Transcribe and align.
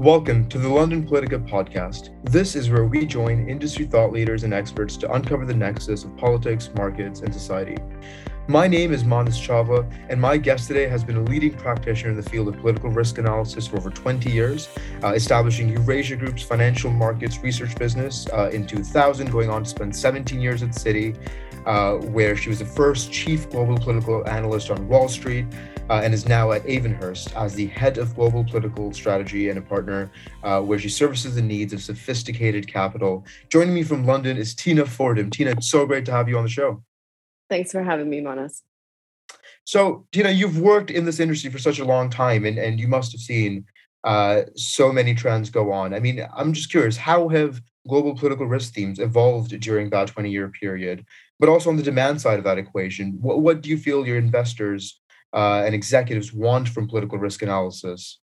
Welcome 0.00 0.48
to 0.48 0.56
the 0.56 0.66
London 0.66 1.06
Politica 1.06 1.46
podcast. 1.46 2.08
This 2.24 2.56
is 2.56 2.70
where 2.70 2.86
we 2.86 3.04
join 3.04 3.46
industry 3.50 3.84
thought 3.84 4.12
leaders 4.12 4.44
and 4.44 4.54
experts 4.54 4.96
to 4.96 5.12
uncover 5.12 5.44
the 5.44 5.52
nexus 5.52 6.04
of 6.04 6.16
politics, 6.16 6.70
markets, 6.74 7.20
and 7.20 7.30
society. 7.30 7.76
My 8.48 8.66
name 8.66 8.94
is 8.94 9.04
Manas 9.04 9.38
Chava, 9.38 9.86
and 10.08 10.18
my 10.18 10.38
guest 10.38 10.68
today 10.68 10.88
has 10.88 11.04
been 11.04 11.18
a 11.18 11.22
leading 11.24 11.52
practitioner 11.52 12.12
in 12.12 12.16
the 12.16 12.22
field 12.22 12.48
of 12.48 12.56
political 12.56 12.88
risk 12.88 13.18
analysis 13.18 13.66
for 13.66 13.76
over 13.76 13.90
20 13.90 14.32
years, 14.32 14.70
uh, 15.04 15.08
establishing 15.08 15.68
Eurasia 15.68 16.16
Group's 16.16 16.42
financial 16.42 16.90
markets 16.90 17.42
research 17.42 17.76
business 17.76 18.26
uh, 18.32 18.48
in 18.54 18.66
2000, 18.66 19.30
going 19.30 19.50
on 19.50 19.64
to 19.64 19.68
spend 19.68 19.94
17 19.94 20.40
years 20.40 20.62
at 20.62 20.70
Citi, 20.70 21.14
uh, 21.66 21.96
where 22.06 22.34
she 22.36 22.48
was 22.48 22.60
the 22.60 22.64
first 22.64 23.12
chief 23.12 23.50
global 23.50 23.76
political 23.76 24.26
analyst 24.26 24.70
on 24.70 24.88
Wall 24.88 25.08
Street, 25.08 25.44
uh, 25.90 26.00
and 26.04 26.14
is 26.14 26.26
now 26.26 26.52
at 26.52 26.62
Avonhurst 26.66 27.34
as 27.34 27.54
the 27.54 27.66
head 27.66 27.98
of 27.98 28.14
global 28.14 28.44
political 28.44 28.92
strategy 28.92 29.48
and 29.48 29.58
a 29.58 29.62
partner 29.62 30.08
uh, 30.44 30.60
where 30.60 30.78
she 30.78 30.88
services 30.88 31.34
the 31.34 31.42
needs 31.42 31.72
of 31.72 31.82
sophisticated 31.82 32.68
capital. 32.68 33.26
Joining 33.48 33.74
me 33.74 33.82
from 33.82 34.06
London 34.06 34.36
is 34.36 34.54
Tina 34.54 34.86
Fordham. 34.86 35.30
Tina, 35.30 35.50
it's 35.50 35.68
so 35.68 35.84
great 35.84 36.04
to 36.06 36.12
have 36.12 36.28
you 36.28 36.38
on 36.38 36.44
the 36.44 36.48
show. 36.48 36.82
Thanks 37.48 37.72
for 37.72 37.82
having 37.82 38.08
me, 38.08 38.20
Manas. 38.20 38.62
So, 39.64 40.06
Tina, 40.12 40.30
you've 40.30 40.60
worked 40.60 40.92
in 40.92 41.04
this 41.04 41.18
industry 41.18 41.50
for 41.50 41.58
such 41.58 41.80
a 41.80 41.84
long 41.84 42.08
time, 42.08 42.44
and, 42.44 42.56
and 42.56 42.78
you 42.78 42.86
must 42.86 43.10
have 43.10 43.20
seen 43.20 43.64
uh, 44.04 44.42
so 44.54 44.92
many 44.92 45.14
trends 45.14 45.50
go 45.50 45.72
on. 45.72 45.92
I 45.92 45.98
mean, 45.98 46.24
I'm 46.34 46.52
just 46.52 46.70
curious, 46.70 46.96
how 46.96 47.28
have 47.28 47.60
global 47.88 48.14
political 48.14 48.46
risk 48.46 48.74
themes 48.74 49.00
evolved 49.00 49.58
during 49.58 49.90
that 49.90 50.08
20 50.08 50.30
year 50.30 50.48
period? 50.48 51.04
But 51.40 51.48
also 51.48 51.68
on 51.68 51.76
the 51.76 51.82
demand 51.82 52.20
side 52.20 52.38
of 52.38 52.44
that 52.44 52.58
equation, 52.58 53.18
what, 53.20 53.40
what 53.40 53.60
do 53.60 53.70
you 53.70 53.76
feel 53.76 54.06
your 54.06 54.18
investors 54.18 54.99
uh, 55.32 55.62
and 55.64 55.74
executives 55.74 56.32
want 56.32 56.68
from 56.68 56.88
political 56.88 57.18
risk 57.18 57.42
analysis? 57.42 58.18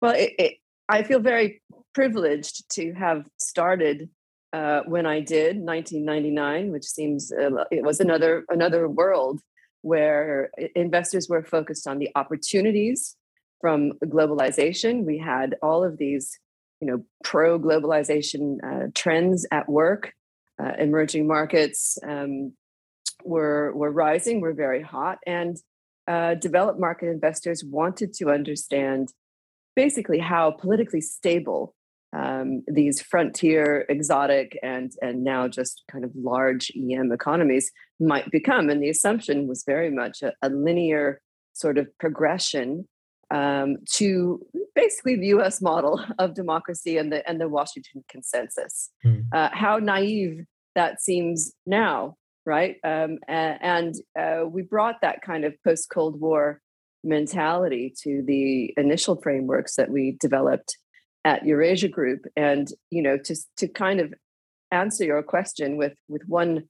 Well, 0.00 0.14
it, 0.14 0.32
it, 0.38 0.54
I 0.88 1.02
feel 1.02 1.20
very 1.20 1.62
privileged 1.94 2.70
to 2.72 2.92
have 2.94 3.26
started 3.38 4.08
uh, 4.52 4.80
when 4.86 5.06
I 5.06 5.20
did 5.20 5.58
1999, 5.58 6.72
which 6.72 6.84
seems 6.84 7.32
uh, 7.32 7.64
it 7.70 7.84
was 7.84 8.00
another 8.00 8.44
another 8.48 8.88
world 8.88 9.40
where 9.82 10.50
investors 10.74 11.28
were 11.28 11.42
focused 11.42 11.86
on 11.86 11.98
the 11.98 12.10
opportunities 12.14 13.16
from 13.60 13.92
globalization. 14.04 15.04
We 15.04 15.18
had 15.18 15.56
all 15.62 15.84
of 15.84 15.98
these, 15.98 16.38
you 16.80 16.88
know, 16.88 17.04
pro 17.24 17.58
globalization 17.58 18.56
uh, 18.64 18.88
trends 18.94 19.46
at 19.50 19.68
work. 19.68 20.12
Uh, 20.60 20.72
emerging 20.78 21.26
markets 21.26 21.96
um, 22.06 22.52
were 23.24 23.72
were 23.74 23.90
rising, 23.90 24.40
were 24.40 24.52
very 24.52 24.82
hot, 24.82 25.18
and 25.26 25.56
uh, 26.08 26.34
developed 26.34 26.80
market 26.80 27.08
investors 27.08 27.64
wanted 27.64 28.12
to 28.14 28.30
understand 28.30 29.12
basically 29.76 30.18
how 30.18 30.50
politically 30.50 31.00
stable 31.00 31.74
um, 32.12 32.62
these 32.66 33.00
frontier, 33.00 33.86
exotic, 33.88 34.58
and 34.62 34.92
and 35.00 35.22
now 35.22 35.46
just 35.46 35.84
kind 35.90 36.04
of 36.04 36.10
large 36.14 36.72
EM 36.76 37.12
economies 37.12 37.70
might 38.00 38.30
become. 38.30 38.68
And 38.68 38.82
the 38.82 38.90
assumption 38.90 39.46
was 39.46 39.62
very 39.64 39.90
much 39.90 40.22
a, 40.22 40.32
a 40.42 40.48
linear 40.48 41.20
sort 41.52 41.78
of 41.78 41.86
progression 41.98 42.88
um, 43.30 43.76
to 43.92 44.44
basically 44.74 45.16
the 45.16 45.28
U.S. 45.28 45.60
model 45.60 46.04
of 46.18 46.34
democracy 46.34 46.96
and 46.96 47.12
the 47.12 47.28
and 47.28 47.40
the 47.40 47.48
Washington 47.48 48.04
Consensus. 48.08 48.90
Hmm. 49.02 49.20
Uh, 49.32 49.50
how 49.52 49.78
naive 49.78 50.44
that 50.74 51.00
seems 51.00 51.52
now, 51.66 52.16
right? 52.46 52.76
Um, 52.84 53.18
and 53.28 53.94
uh, 54.18 54.44
we 54.46 54.62
brought 54.62 55.02
that 55.02 55.22
kind 55.22 55.44
of 55.44 55.54
post 55.62 55.88
Cold 55.92 56.20
War 56.20 56.60
mentality 57.02 57.94
to 58.02 58.22
the 58.26 58.74
initial 58.76 59.20
frameworks 59.20 59.76
that 59.76 59.90
we 59.90 60.16
developed 60.20 60.76
at 61.24 61.44
Eurasia 61.44 61.88
Group, 61.88 62.26
and 62.36 62.68
you 62.90 63.02
know, 63.02 63.18
to 63.18 63.36
to 63.58 63.68
kind 63.68 64.00
of 64.00 64.14
answer 64.70 65.04
your 65.04 65.22
question 65.22 65.76
with 65.76 65.94
with 66.08 66.22
one 66.26 66.64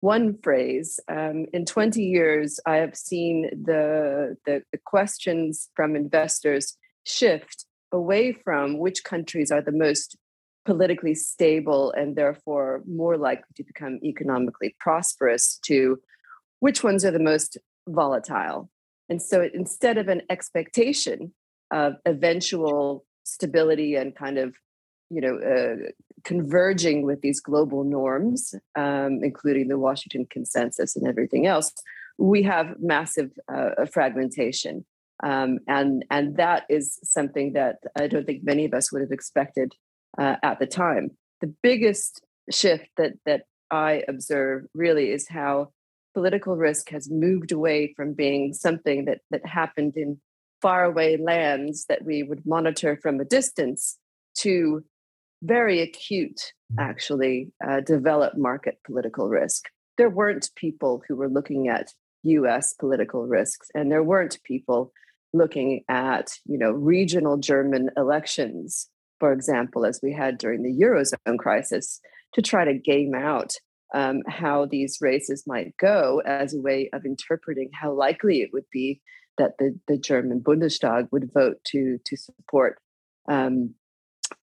one 0.00 0.38
phrase. 0.42 1.00
Um, 1.08 1.46
in 1.52 1.64
20 1.64 2.02
years, 2.02 2.60
I 2.66 2.76
have 2.76 2.94
seen 2.94 3.50
the, 3.50 4.36
the 4.44 4.62
the 4.72 4.78
questions 4.84 5.68
from 5.74 5.96
investors 5.96 6.76
shift 7.04 7.64
away 7.92 8.32
from 8.32 8.78
which 8.78 9.04
countries 9.04 9.50
are 9.50 9.62
the 9.62 9.72
most 9.72 10.16
politically 10.66 11.14
stable 11.14 11.92
and 11.92 12.16
therefore 12.16 12.82
more 12.86 13.16
likely 13.16 13.44
to 13.54 13.64
become 13.64 13.98
economically 14.04 14.76
prosperous 14.78 15.58
to 15.64 15.98
which 16.60 16.82
ones 16.82 17.04
are 17.04 17.10
the 17.10 17.18
most 17.18 17.56
volatile. 17.88 18.68
And 19.08 19.22
so 19.22 19.48
instead 19.54 19.96
of 19.96 20.08
an 20.08 20.22
expectation 20.28 21.32
of 21.70 21.94
eventual 22.04 23.04
stability 23.24 23.94
and 23.94 24.14
kind 24.14 24.38
of 24.38 24.54
you 25.10 25.20
know 25.20 25.38
uh, 25.38 25.90
converging 26.24 27.02
with 27.02 27.20
these 27.20 27.40
global 27.40 27.84
norms 27.84 28.54
um, 28.76 29.20
including 29.22 29.68
the 29.68 29.78
washington 29.78 30.26
consensus 30.30 30.96
and 30.96 31.06
everything 31.06 31.46
else 31.46 31.72
we 32.18 32.42
have 32.42 32.74
massive 32.80 33.30
uh, 33.52 33.84
fragmentation 33.92 34.84
um, 35.22 35.58
and 35.68 36.04
and 36.10 36.36
that 36.36 36.64
is 36.68 36.98
something 37.02 37.52
that 37.52 37.76
i 37.98 38.06
don't 38.06 38.26
think 38.26 38.42
many 38.44 38.64
of 38.64 38.74
us 38.74 38.92
would 38.92 39.02
have 39.02 39.12
expected 39.12 39.72
uh, 40.18 40.36
at 40.42 40.58
the 40.58 40.66
time. 40.66 41.10
The 41.40 41.52
biggest 41.62 42.22
shift 42.50 42.88
that 42.96 43.14
that 43.24 43.42
I 43.70 44.04
observe 44.08 44.66
really 44.74 45.10
is 45.10 45.28
how 45.28 45.72
political 46.14 46.56
risk 46.56 46.90
has 46.90 47.10
moved 47.10 47.52
away 47.52 47.92
from 47.94 48.14
being 48.14 48.54
something 48.54 49.04
that 49.06 49.20
that 49.30 49.44
happened 49.46 49.96
in 49.96 50.20
faraway 50.62 51.16
lands 51.16 51.84
that 51.86 52.04
we 52.04 52.22
would 52.22 52.46
monitor 52.46 52.98
from 53.02 53.20
a 53.20 53.24
distance 53.24 53.98
to 54.38 54.82
very 55.42 55.80
acute, 55.80 56.40
mm. 56.72 56.82
actually, 56.82 57.52
uh, 57.66 57.80
developed 57.80 58.38
market 58.38 58.78
political 58.86 59.28
risk. 59.28 59.66
There 59.98 60.10
weren't 60.10 60.50
people 60.56 61.02
who 61.06 61.16
were 61.16 61.28
looking 61.28 61.68
at 61.68 61.92
US 62.22 62.72
political 62.72 63.26
risks, 63.26 63.68
and 63.74 63.92
there 63.92 64.02
weren't 64.02 64.42
people 64.44 64.92
looking 65.32 65.84
at 65.88 66.38
you 66.46 66.56
know 66.56 66.70
regional 66.70 67.36
German 67.36 67.90
elections 67.96 68.88
for 69.18 69.32
example, 69.32 69.84
as 69.84 70.00
we 70.02 70.12
had 70.12 70.38
during 70.38 70.62
the 70.62 70.84
Eurozone 70.84 71.38
crisis, 71.38 72.00
to 72.34 72.42
try 72.42 72.64
to 72.64 72.74
game 72.74 73.14
out 73.14 73.52
um, 73.94 74.22
how 74.28 74.66
these 74.66 74.98
races 75.00 75.44
might 75.46 75.76
go 75.78 76.22
as 76.26 76.54
a 76.54 76.60
way 76.60 76.90
of 76.92 77.04
interpreting 77.04 77.70
how 77.72 77.92
likely 77.92 78.42
it 78.42 78.50
would 78.52 78.66
be 78.72 79.00
that 79.38 79.52
the, 79.58 79.78
the 79.86 79.98
German 79.98 80.40
Bundestag 80.40 81.08
would 81.12 81.30
vote 81.32 81.58
to, 81.68 81.98
to 82.04 82.16
support 82.16 82.78
um, 83.28 83.74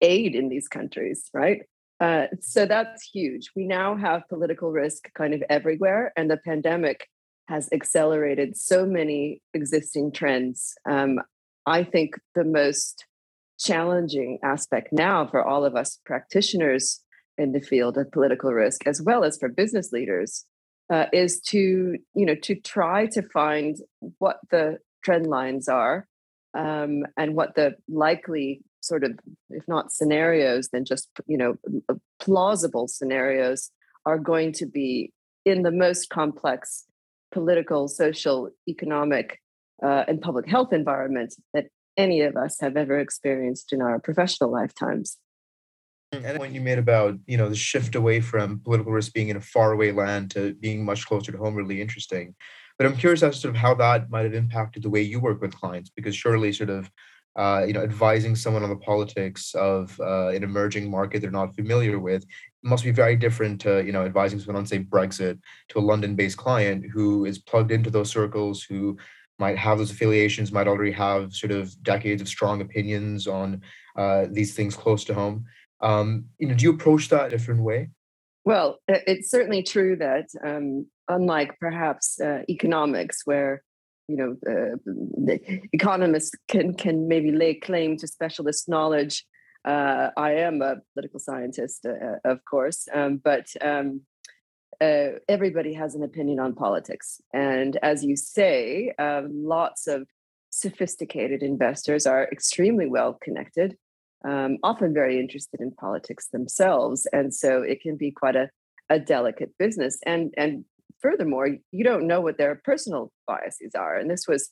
aid 0.02 0.36
in 0.36 0.50
these 0.50 0.68
countries, 0.68 1.30
right? 1.34 1.62
Uh, 2.00 2.26
so 2.40 2.66
that's 2.66 3.04
huge. 3.04 3.52
We 3.56 3.66
now 3.66 3.96
have 3.96 4.28
political 4.28 4.72
risk 4.72 5.10
kind 5.14 5.34
of 5.34 5.44
everywhere, 5.50 6.12
and 6.18 6.30
the 6.30 6.38
pandemic 6.38 7.08
has 7.48 7.70
accelerated 7.72 8.58
so 8.58 8.86
many 8.86 9.42
existing 9.54 10.12
trends. 10.12 10.74
Um, 10.90 11.20
I 11.66 11.84
think 11.84 12.16
the 12.34 12.44
most 12.44 13.06
challenging 13.62 14.40
aspect 14.44 14.90
now 14.92 15.28
for 15.28 15.44
all 15.44 15.64
of 15.66 15.76
us 15.76 16.00
practitioners 16.06 17.02
in 17.38 17.52
the 17.52 17.62
field 17.62 17.98
of 17.98 18.12
political 18.12 18.52
risk, 18.52 18.86
as 18.86 19.02
well 19.02 19.24
as 19.24 19.38
for 19.38 19.50
business 19.50 19.92
leaders, 19.92 20.46
uh, 20.92 21.06
is 21.14 21.40
to 21.40 21.98
you 22.14 22.26
know 22.26 22.36
to 22.36 22.56
try 22.56 23.06
to 23.08 23.22
find 23.34 23.78
what 24.20 24.38
the 24.52 24.78
trend 25.04 25.26
lines 25.26 25.68
are 25.68 26.08
um, 26.54 27.04
and 27.18 27.36
what 27.36 27.56
the 27.56 27.76
likely 27.88 28.62
sort 28.82 29.04
of 29.04 29.18
if 29.50 29.68
not 29.68 29.92
scenarios 29.92 30.70
then 30.74 30.84
just 30.84 31.10
you 31.28 31.38
know 31.38 31.56
plausible 32.20 32.88
scenarios 32.88 33.72
are 34.06 34.18
going 34.18 34.52
to 34.52 34.66
be 34.66 35.14
in 35.46 35.62
the 35.62 35.72
most 35.72 36.10
complex 36.10 36.86
political 37.32 37.88
social 37.88 38.50
economic 38.68 39.40
uh, 39.84 40.04
and 40.08 40.22
public 40.22 40.48
health 40.48 40.74
environment 40.74 41.34
that 41.54 41.68
any 41.98 42.22
of 42.22 42.36
us 42.36 42.58
have 42.62 42.78
ever 42.78 43.00
experienced 43.00 43.74
in 43.74 43.82
our 43.82 44.00
professional 44.00 44.52
lifetimes. 44.52 45.18
And 46.14 46.26
the 46.26 46.38
point 46.38 46.54
you 46.54 46.62
made 46.62 46.78
about 46.78 47.18
you 47.26 47.38
know 47.38 47.48
the 47.48 47.56
shift 47.56 47.96
away 47.96 48.20
from 48.20 48.60
political 48.60 48.92
risk 48.92 49.14
being 49.14 49.30
in 49.30 49.38
a 49.38 49.42
faraway 49.42 49.92
land 49.92 50.32
to 50.32 50.54
being 50.56 50.84
much 50.84 51.06
closer 51.06 51.32
to 51.32 51.38
home 51.38 51.56
really 51.56 51.82
interesting. 51.82 52.36
But 52.78 52.88
I'm 52.88 52.98
curious 52.98 53.24
as 53.24 53.36
to 53.36 53.42
sort 53.42 53.56
of 53.56 53.62
how 53.62 53.76
that 53.76 54.10
might 54.10 54.26
have 54.26 54.34
impacted 54.34 54.84
the 54.84 54.90
way 54.90 55.02
you 55.02 55.20
work 55.20 55.42
with 55.42 55.56
clients, 55.56 55.90
because 55.90 56.16
surely 56.16 56.52
sort 56.52 56.70
of 56.70 56.92
uh, 57.38 57.64
you 57.66 57.72
know 57.72 57.82
advising 57.82 58.36
someone 58.36 58.64
on 58.64 58.70
the 58.70 58.76
politics 58.76 59.56
of 59.56 59.98
uh, 60.02 60.28
an 60.30 60.44
emerging 60.44 60.92
market 60.92 61.22
they're 61.22 61.32
not 61.32 61.56
familiar 61.56 61.98
with 61.98 62.26
must 62.62 62.84
be 62.84 62.92
very 62.92 63.16
different 63.16 63.62
to 63.62 63.84
you 63.86 63.94
know 63.94 64.04
advising 64.04 64.38
someone 64.38 64.58
on 64.58 64.66
say 64.66 64.80
Brexit 64.80 65.40
to 65.70 65.80
a 65.80 65.82
London-based 65.82 66.38
client 66.38 66.86
who 66.92 67.24
is 67.24 67.40
plugged 67.40 67.72
into 67.72 67.90
those 67.90 68.12
circles 68.12 68.64
who 68.64 68.98
might 69.42 69.58
have 69.58 69.78
those 69.80 69.92
affiliations, 69.92 70.52
might 70.52 70.68
already 70.68 70.94
have 70.94 71.34
sort 71.34 71.52
of 71.52 71.64
decades 71.84 72.22
of 72.22 72.28
strong 72.30 72.62
opinions 72.62 73.28
on 73.28 73.62
uh, 73.98 74.28
these 74.32 74.54
things 74.54 74.76
close 74.76 75.04
to 75.06 75.14
home. 75.14 75.44
Um, 75.82 76.26
you 76.38 76.48
know, 76.48 76.56
do 76.56 76.64
you 76.64 76.74
approach 76.74 77.10
that 77.10 77.26
a 77.26 77.30
different 77.30 77.64
way? 77.64 77.90
Well, 78.46 78.80
it's 78.88 79.30
certainly 79.30 79.64
true 79.64 79.96
that 79.98 80.28
um, 80.46 80.88
unlike 81.08 81.60
perhaps 81.60 82.20
uh, 82.22 82.42
economics, 82.50 83.18
where 83.26 83.64
you 84.08 84.18
know, 84.18 84.32
uh, 84.52 85.38
economists 85.74 86.32
can 86.48 86.74
can 86.74 87.08
maybe 87.08 87.32
lay 87.32 87.54
claim 87.56 87.98
to 87.98 88.08
specialist 88.08 88.68
knowledge. 88.68 89.26
Uh, 89.64 90.10
I 90.18 90.32
am 90.48 90.62
a 90.62 90.78
political 90.94 91.20
scientist, 91.20 91.86
uh, 91.86 92.18
of 92.26 92.40
course, 92.46 92.88
um, 92.94 93.22
but 93.24 93.46
um, 93.62 94.02
uh, 94.82 95.20
everybody 95.30 95.74
has 95.74 95.94
an 95.96 96.04
opinion 96.04 96.40
on 96.40 96.56
politics. 96.56 97.22
And 97.34 97.78
as 97.84 98.04
you 98.04 98.16
say, 98.16 98.94
uh, 98.98 99.22
lots 99.30 99.88
of 99.88 100.08
sophisticated 100.50 101.44
investors 101.44 102.06
are 102.06 102.28
extremely 102.32 102.88
well 102.88 103.18
connected, 103.22 103.78
um, 104.28 104.58
often 104.64 104.94
very 104.94 105.20
interested 105.20 105.62
in 105.62 105.72
politics 105.72 106.28
themselves, 106.30 107.08
and 107.14 107.34
so 107.34 107.62
it 107.62 107.82
can 107.82 107.96
be 107.96 108.12
quite 108.12 108.36
a, 108.36 108.50
a 108.90 109.00
delicate 109.00 109.52
business. 109.58 110.00
And 110.06 110.34
and 110.36 110.66
furthermore, 111.00 111.48
you 111.72 111.84
don't 111.84 112.08
know 112.08 112.22
what 112.22 112.38
their 112.38 112.62
personal 112.64 113.12
biases 113.28 113.76
are. 113.76 113.96
And 113.96 114.10
this 114.10 114.28
was 114.28 114.50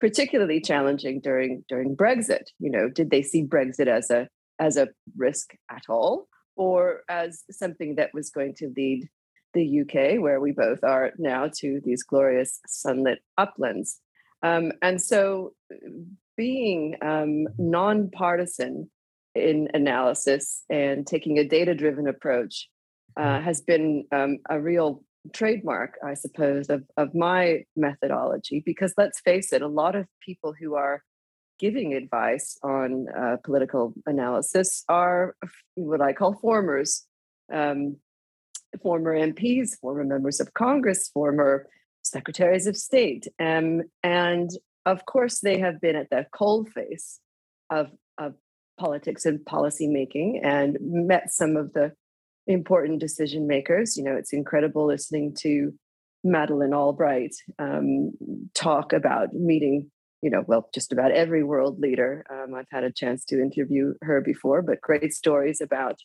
particularly 0.00 0.60
challenging 0.60 1.20
during 1.20 1.64
during 1.68 1.96
Brexit. 1.96 2.46
You 2.58 2.70
know, 2.70 2.88
did 2.88 3.10
they 3.10 3.22
see 3.22 3.44
Brexit 3.44 3.88
as 3.88 4.10
a 4.10 4.28
as 4.58 4.78
a 4.78 4.88
risk 5.16 5.54
at 5.70 5.82
all, 5.88 6.28
or 6.56 7.02
as 7.08 7.44
something 7.50 7.96
that 7.96 8.14
was 8.14 8.30
going 8.30 8.54
to 8.54 8.72
lead 8.74 9.08
the 9.56 9.80
UK, 9.80 10.20
where 10.20 10.40
we 10.40 10.52
both 10.52 10.84
are 10.84 11.12
now, 11.18 11.50
to 11.58 11.80
these 11.84 12.02
glorious 12.02 12.60
sunlit 12.66 13.18
uplands? 13.36 14.00
Um, 14.42 14.72
and 14.82 15.00
so, 15.00 15.54
being 16.36 16.96
um, 17.02 17.48
nonpartisan 17.58 18.90
in 19.34 19.68
analysis 19.74 20.62
and 20.70 21.06
taking 21.06 21.38
a 21.38 21.44
data 21.44 21.74
driven 21.74 22.06
approach 22.06 22.68
uh, 23.16 23.40
has 23.40 23.60
been 23.60 24.04
um, 24.12 24.38
a 24.48 24.60
real 24.60 25.02
trademark, 25.32 25.94
I 26.04 26.14
suppose, 26.14 26.68
of, 26.68 26.84
of 26.96 27.14
my 27.14 27.64
methodology. 27.74 28.62
Because 28.64 28.94
let's 28.96 29.20
face 29.20 29.52
it, 29.52 29.62
a 29.62 29.68
lot 29.68 29.94
of 29.94 30.06
people 30.24 30.54
who 30.58 30.74
are 30.74 31.02
giving 31.58 31.94
advice 31.94 32.58
on 32.62 33.06
uh, 33.16 33.36
political 33.42 33.94
analysis 34.04 34.84
are 34.88 35.34
what 35.74 36.00
I 36.00 36.12
call 36.12 36.34
formers, 36.34 37.06
um, 37.52 37.96
former 38.78 39.14
MPs, 39.14 39.78
former 39.80 40.04
members 40.04 40.40
of 40.40 40.54
Congress, 40.54 41.08
former 41.12 41.66
secretaries 42.02 42.66
of 42.66 42.76
state. 42.76 43.26
Um, 43.40 43.82
and 44.02 44.50
of 44.84 45.04
course, 45.06 45.40
they 45.40 45.58
have 45.58 45.80
been 45.80 45.96
at 45.96 46.10
the 46.10 46.26
coalface 46.34 47.18
of, 47.70 47.90
of 48.18 48.34
politics 48.78 49.26
and 49.26 49.44
policy 49.44 49.88
making 49.88 50.40
and 50.42 50.76
met 50.80 51.32
some 51.32 51.56
of 51.56 51.72
the 51.72 51.92
important 52.46 53.00
decision 53.00 53.46
makers. 53.46 53.96
You 53.96 54.04
know, 54.04 54.14
it's 54.14 54.32
incredible 54.32 54.86
listening 54.86 55.34
to 55.40 55.74
Madeleine 56.22 56.74
Albright 56.74 57.34
um, 57.58 58.12
talk 58.54 58.92
about 58.92 59.34
meeting, 59.34 59.90
you 60.22 60.30
know, 60.30 60.44
well, 60.46 60.68
just 60.74 60.92
about 60.92 61.12
every 61.12 61.42
world 61.42 61.78
leader. 61.78 62.24
Um, 62.30 62.54
I've 62.54 62.66
had 62.70 62.84
a 62.84 62.92
chance 62.92 63.24
to 63.26 63.40
interview 63.40 63.94
her 64.02 64.20
before, 64.20 64.62
but 64.62 64.80
great 64.80 65.12
stories 65.12 65.60
about 65.60 65.98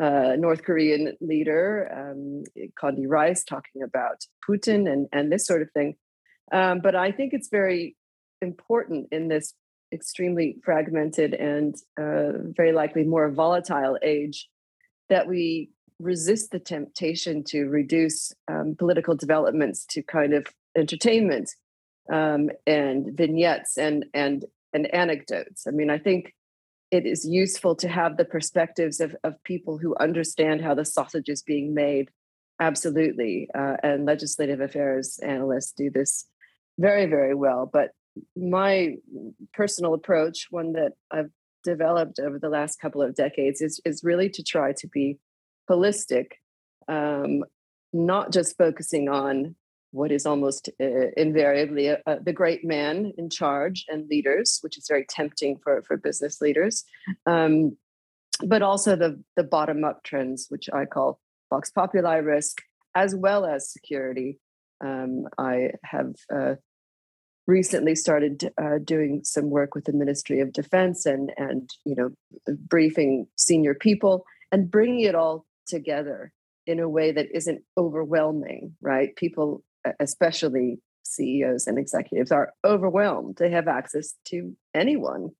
uh, 0.00 0.36
North 0.38 0.62
Korean 0.62 1.16
leader 1.20 1.88
um, 1.92 2.44
Condi 2.80 3.06
Rice 3.06 3.44
talking 3.44 3.82
about 3.82 4.24
Putin 4.48 4.90
and 4.90 5.06
and 5.12 5.32
this 5.32 5.46
sort 5.46 5.62
of 5.62 5.70
thing. 5.72 5.96
Um, 6.52 6.80
but 6.80 6.94
I 6.94 7.12
think 7.12 7.32
it's 7.32 7.48
very 7.48 7.96
important 8.42 9.08
in 9.10 9.28
this 9.28 9.54
extremely 9.92 10.56
fragmented 10.64 11.34
and 11.34 11.74
uh, 11.98 12.32
very 12.56 12.72
likely 12.72 13.04
more 13.04 13.30
volatile 13.30 13.98
age 14.02 14.48
that 15.08 15.26
we 15.26 15.70
resist 15.98 16.50
the 16.50 16.58
temptation 16.58 17.42
to 17.44 17.64
reduce 17.66 18.32
um, 18.48 18.74
political 18.78 19.14
developments 19.14 19.86
to 19.86 20.02
kind 20.02 20.34
of 20.34 20.46
entertainment 20.76 21.50
um, 22.12 22.50
and 22.66 23.16
vignettes 23.16 23.78
and 23.78 24.04
and 24.12 24.44
and 24.72 24.92
anecdotes. 24.94 25.66
I 25.66 25.70
mean, 25.70 25.90
I 25.90 25.98
think 25.98 26.34
it 26.90 27.06
is 27.06 27.26
useful 27.26 27.74
to 27.76 27.88
have 27.88 28.16
the 28.16 28.24
perspectives 28.24 29.00
of, 29.00 29.16
of 29.24 29.42
people 29.42 29.78
who 29.78 29.96
understand 29.98 30.62
how 30.62 30.74
the 30.74 30.84
sausage 30.84 31.28
is 31.28 31.42
being 31.42 31.74
made. 31.74 32.10
Absolutely, 32.60 33.48
uh, 33.54 33.76
and 33.82 34.06
legislative 34.06 34.60
affairs 34.60 35.18
analysts 35.22 35.72
do 35.72 35.90
this 35.90 36.26
very 36.78 37.06
very 37.06 37.34
well. 37.34 37.68
But 37.70 37.90
my 38.34 38.96
personal 39.52 39.94
approach, 39.94 40.46
one 40.50 40.72
that 40.72 40.92
I've 41.10 41.30
developed 41.64 42.18
over 42.18 42.38
the 42.38 42.48
last 42.48 42.80
couple 42.80 43.02
of 43.02 43.14
decades, 43.14 43.60
is 43.60 43.80
is 43.84 44.02
really 44.02 44.30
to 44.30 44.42
try 44.42 44.72
to 44.78 44.88
be 44.88 45.18
holistic, 45.68 46.26
um, 46.88 47.44
not 47.92 48.32
just 48.32 48.56
focusing 48.56 49.08
on 49.08 49.54
what 49.96 50.12
is 50.12 50.26
almost 50.26 50.68
uh, 50.80 51.10
invariably 51.16 51.88
a, 51.88 52.00
a, 52.06 52.20
the 52.20 52.32
great 52.32 52.64
man 52.64 53.12
in 53.18 53.30
charge 53.30 53.84
and 53.88 54.08
leaders, 54.08 54.58
which 54.60 54.76
is 54.78 54.86
very 54.88 55.06
tempting 55.08 55.58
for, 55.62 55.82
for 55.82 55.96
business 55.96 56.40
leaders, 56.40 56.84
um, 57.26 57.76
but 58.44 58.62
also 58.62 58.94
the, 58.94 59.22
the 59.36 59.42
bottom 59.42 59.84
up 59.84 60.04
trends, 60.04 60.46
which 60.48 60.68
I 60.72 60.84
call 60.84 61.20
Vox 61.50 61.70
Populi 61.70 62.16
risk, 62.16 62.58
as 62.94 63.14
well 63.14 63.46
as 63.46 63.72
security. 63.72 64.38
Um, 64.84 65.24
I 65.38 65.70
have 65.84 66.14
uh, 66.34 66.54
recently 67.46 67.94
started 67.94 68.52
uh, 68.60 68.78
doing 68.84 69.22
some 69.24 69.48
work 69.48 69.74
with 69.74 69.84
the 69.84 69.92
Ministry 69.92 70.40
of 70.40 70.52
Defense 70.52 71.06
and 71.06 71.32
and 71.38 71.70
you 71.84 71.94
know 71.94 72.10
briefing 72.68 73.26
senior 73.36 73.74
people 73.74 74.24
and 74.52 74.70
bringing 74.70 75.00
it 75.00 75.14
all 75.14 75.46
together 75.66 76.32
in 76.66 76.80
a 76.80 76.88
way 76.88 77.12
that 77.12 77.28
isn't 77.32 77.62
overwhelming, 77.78 78.76
right? 78.80 79.14
People, 79.16 79.62
especially 80.00 80.78
CEOs 81.04 81.66
and 81.66 81.78
executives, 81.78 82.32
are 82.32 82.52
overwhelmed. 82.64 83.36
They 83.36 83.50
have 83.50 83.68
access 83.68 84.14
to 84.26 84.56
anyone. 84.74 85.30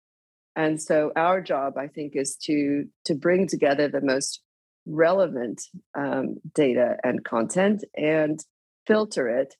And 0.55 0.81
so 0.81 1.13
our 1.17 1.41
job, 1.41 1.77
I 1.77 1.89
think, 1.89 2.17
is 2.17 2.37
to 2.45 2.87
to 3.05 3.15
bring 3.15 3.47
together 3.47 3.89
the 3.89 4.01
most 4.01 4.41
relevant 4.87 5.63
um, 5.97 6.37
data 6.55 6.97
and 7.03 7.25
content 7.25 7.85
and 7.97 8.41
filter 8.87 9.29
it 9.29 9.57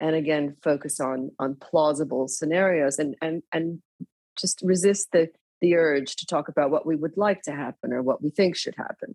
and 0.00 0.16
again 0.16 0.56
focus 0.62 0.98
on 1.00 1.30
on 1.38 1.54
plausible 1.54 2.26
scenarios 2.26 2.98
and 2.98 3.14
and 3.20 3.42
and 3.52 3.82
just 4.38 4.62
resist 4.62 5.08
the 5.12 5.28
the 5.60 5.74
urge 5.74 6.16
to 6.16 6.24
talk 6.24 6.48
about 6.48 6.70
what 6.70 6.86
we 6.86 6.96
would 6.96 7.18
like 7.18 7.42
to 7.42 7.52
happen 7.52 7.92
or 7.92 8.00
what 8.00 8.22
we 8.22 8.30
think 8.30 8.56
should 8.56 8.74
happen 8.76 9.14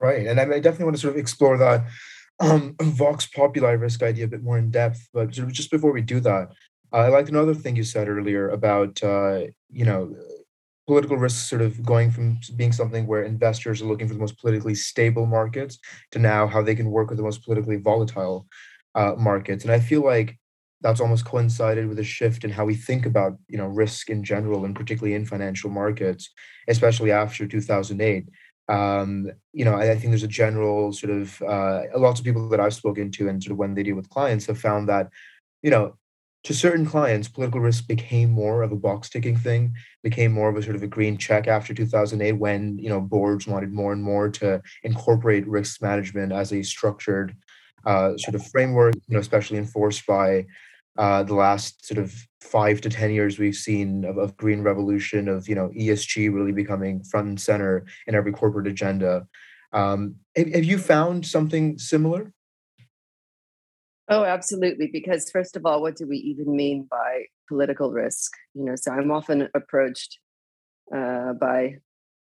Right. 0.00 0.26
And 0.26 0.38
I, 0.38 0.44
definitely 0.44 0.84
want 0.84 0.96
to 0.96 1.02
sort 1.02 1.14
of 1.14 1.18
explore 1.18 1.58
that 1.58 1.84
um, 2.40 2.76
Vox 2.80 3.26
Populi 3.26 3.72
risk 3.72 4.02
idea 4.02 4.24
a 4.24 4.28
bit 4.28 4.42
more 4.42 4.58
in 4.58 4.70
depth. 4.70 5.08
But 5.12 5.30
just 5.30 5.70
before 5.70 5.92
we 5.92 6.02
do 6.02 6.20
that, 6.20 6.52
uh, 6.92 6.96
I 6.96 7.08
liked 7.08 7.28
another 7.28 7.54
thing 7.54 7.76
you 7.76 7.84
said 7.84 8.08
earlier 8.08 8.48
about, 8.50 9.02
uh, 9.02 9.42
you 9.70 9.84
know, 9.84 10.14
political 10.86 11.18
risks 11.18 11.48
sort 11.48 11.60
of 11.60 11.84
going 11.84 12.10
from 12.10 12.38
being 12.56 12.72
something 12.72 13.06
where 13.06 13.22
investors 13.22 13.82
are 13.82 13.84
looking 13.84 14.08
for 14.08 14.14
the 14.14 14.20
most 14.20 14.38
politically 14.40 14.74
stable 14.74 15.26
markets 15.26 15.78
to 16.12 16.18
now 16.18 16.46
how 16.46 16.62
they 16.62 16.74
can 16.74 16.90
work 16.90 17.10
with 17.10 17.18
the 17.18 17.22
most 17.22 17.44
politically 17.44 17.76
volatile 17.76 18.46
uh, 18.94 19.14
markets. 19.18 19.64
And 19.64 19.72
I 19.72 19.80
feel 19.80 20.02
like 20.02 20.38
that's 20.80 21.00
almost 21.00 21.24
coincided 21.24 21.88
with 21.88 21.98
a 21.98 22.04
shift 22.04 22.44
in 22.44 22.50
how 22.50 22.64
we 22.64 22.74
think 22.74 23.04
about 23.04 23.36
you 23.48 23.58
know 23.58 23.66
risk 23.66 24.10
in 24.10 24.22
general 24.22 24.64
and 24.64 24.76
particularly 24.76 25.14
in 25.14 25.24
financial 25.24 25.70
markets 25.70 26.30
especially 26.68 27.10
after 27.10 27.46
2008 27.46 28.28
um, 28.68 29.30
you 29.52 29.64
know, 29.64 29.74
I, 29.74 29.92
I, 29.92 29.94
think 29.96 30.10
there's 30.10 30.22
a 30.22 30.28
general 30.28 30.92
sort 30.92 31.10
of 31.10 31.40
uh, 31.42 31.84
lots 31.96 32.20
of 32.20 32.26
people 32.26 32.48
that 32.50 32.60
I've 32.60 32.74
spoken 32.74 33.10
to 33.12 33.28
and 33.28 33.42
sort 33.42 33.52
of 33.52 33.58
when 33.58 33.74
they 33.74 33.82
deal 33.82 33.96
with 33.96 34.10
clients 34.10 34.46
have 34.46 34.58
found 34.58 34.88
that, 34.88 35.08
you 35.62 35.70
know, 35.70 35.96
to 36.44 36.54
certain 36.54 36.86
clients, 36.86 37.28
political 37.28 37.60
risk 37.60 37.88
became 37.88 38.30
more 38.30 38.62
of 38.62 38.70
a 38.70 38.76
box 38.76 39.08
ticking 39.08 39.36
thing, 39.36 39.74
became 40.02 40.32
more 40.32 40.48
of 40.48 40.56
a 40.56 40.62
sort 40.62 40.76
of 40.76 40.82
a 40.82 40.86
green 40.86 41.16
check 41.16 41.48
after 41.48 41.74
2008 41.74 42.32
when, 42.32 42.78
you 42.78 42.88
know, 42.88 43.00
boards 43.00 43.46
wanted 43.46 43.72
more 43.72 43.92
and 43.92 44.02
more 44.02 44.28
to 44.28 44.62
incorporate 44.84 45.46
risk 45.48 45.82
management 45.82 46.32
as 46.32 46.52
a 46.52 46.62
structured 46.62 47.34
uh, 47.86 48.16
sort 48.18 48.34
of 48.34 48.46
framework, 48.46 48.94
you 48.94 49.14
know, 49.14 49.18
especially 49.20 49.58
enforced 49.58 50.06
by 50.06 50.46
uh, 50.98 51.22
the 51.22 51.34
last 51.34 51.86
sort 51.86 51.98
of 51.98 52.12
five 52.40 52.80
to 52.80 52.90
ten 52.90 53.12
years 53.12 53.38
we've 53.38 53.54
seen 53.54 54.04
of, 54.04 54.18
of, 54.18 54.36
green 54.36 54.62
revolution 54.62 55.28
of 55.28 55.48
you 55.48 55.54
know 55.54 55.68
esg 55.78 56.16
really 56.34 56.52
becoming 56.52 57.02
front 57.04 57.28
and 57.28 57.40
center 57.40 57.86
in 58.06 58.14
every 58.14 58.32
corporate 58.32 58.66
agenda. 58.66 59.26
Um, 59.72 60.16
have, 60.36 60.52
have, 60.52 60.64
you 60.64 60.78
found 60.78 61.24
something 61.24 61.78
similar? 61.78 62.32
Oh 64.08 64.24
absolutely 64.24 64.88
because 64.92 65.30
first 65.30 65.56
of 65.56 65.64
all 65.64 65.80
what 65.82 65.96
do 65.96 66.06
we 66.06 66.16
even 66.16 66.54
mean 66.56 66.88
by 66.90 67.26
political 67.48 67.92
risk? 67.92 68.32
You 68.54 68.64
know 68.64 68.74
so 68.74 68.90
i'm 68.90 69.12
often 69.12 69.48
approached 69.54 70.18
uh, 70.94 71.34
by 71.34 71.76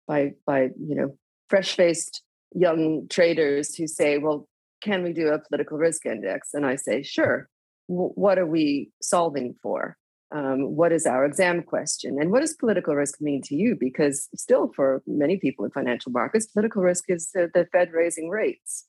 by 0.08 0.34
by 0.46 0.70
you 0.80 0.96
know 0.96 1.18
fresh 1.50 1.76
faced 1.76 2.22
young 2.54 3.08
traders 3.10 3.76
who 3.76 3.88
say 3.88 4.20
well 4.20 4.48
can 4.84 5.02
we 5.02 5.14
do 5.14 5.30
a 5.30 5.40
political 5.40 5.80
risk 5.80 6.06
index? 6.06 6.54
And 6.54 6.64
i 6.64 6.76
say 6.76 7.02
sure 7.02 7.50
what 7.88 8.38
are 8.38 8.46
we 8.46 8.92
solving 9.02 9.56
for? 9.62 9.98
Um, 10.36 10.76
what 10.76 10.92
is 10.92 11.06
our 11.06 11.26
exam 11.26 11.64
question? 11.64 12.18
And 12.20 12.32
what 12.32 12.42
does 12.42 12.54
political 12.54 12.96
risk 12.96 13.22
mean 13.22 13.42
to 13.44 13.56
you? 13.56 13.78
Because 13.80 14.28
still, 14.36 14.72
for 14.76 15.02
many 15.08 15.38
people 15.38 15.64
in 15.64 15.72
financial 15.72 16.12
markets, 16.12 16.48
political 16.48 16.82
risk 16.82 17.06
is 17.08 17.32
the, 17.34 17.50
the 17.54 17.66
Fed 17.72 17.94
raising 17.94 18.30
rates. 18.30 18.86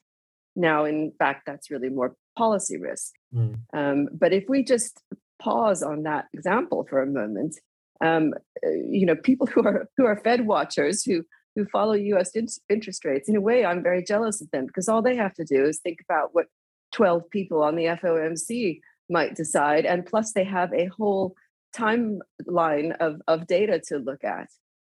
Now, 0.57 0.85
in 0.85 1.13
fact, 1.17 1.43
that's 1.47 1.71
really 1.71 1.91
more 1.91 2.17
policy 2.37 2.77
risk. 2.77 3.13
Mm. 3.33 3.61
Um, 3.73 4.09
but 4.13 4.33
if 4.33 4.49
we 4.49 4.65
just 4.65 5.01
pause 5.41 5.85
on 5.85 6.03
that 6.03 6.27
example 6.35 6.85
for 6.91 7.01
a 7.01 7.07
moment, 7.07 7.55
um, 8.01 8.35
uh, 8.67 8.71
you 8.71 9.07
know, 9.07 9.15
people 9.15 9.47
who 9.47 9.63
are 9.65 9.89
who 9.97 10.07
are 10.07 10.17
Fed 10.17 10.47
watchers 10.47 11.05
who 11.05 11.23
who 11.55 11.65
follow 11.67 11.95
U.S. 11.95 12.35
In- 12.35 12.47
interest 12.69 13.05
rates, 13.05 13.29
in 13.29 13.37
a 13.37 13.41
way, 13.41 13.65
I'm 13.65 13.83
very 13.83 14.03
jealous 14.03 14.41
of 14.41 14.51
them 14.51 14.67
because 14.67 14.89
all 14.89 15.03
they 15.03 15.17
have 15.17 15.35
to 15.35 15.45
do 15.45 15.65
is 15.65 15.79
think 15.79 15.99
about 16.09 16.31
what 16.33 16.47
12 16.93 17.29
people 17.31 17.63
on 17.63 17.77
the 17.77 17.85
FOMC 17.85 18.81
might 19.11 19.35
decide, 19.35 19.87
and 19.87 20.07
plus 20.07 20.33
they 20.33 20.45
have 20.45 20.73
a 20.73 20.87
whole 20.87 21.35
timeline 21.77 22.97
of 23.01 23.21
of 23.27 23.47
data 23.47 23.81
to 23.89 23.99
look 23.99 24.25
at. 24.25 24.49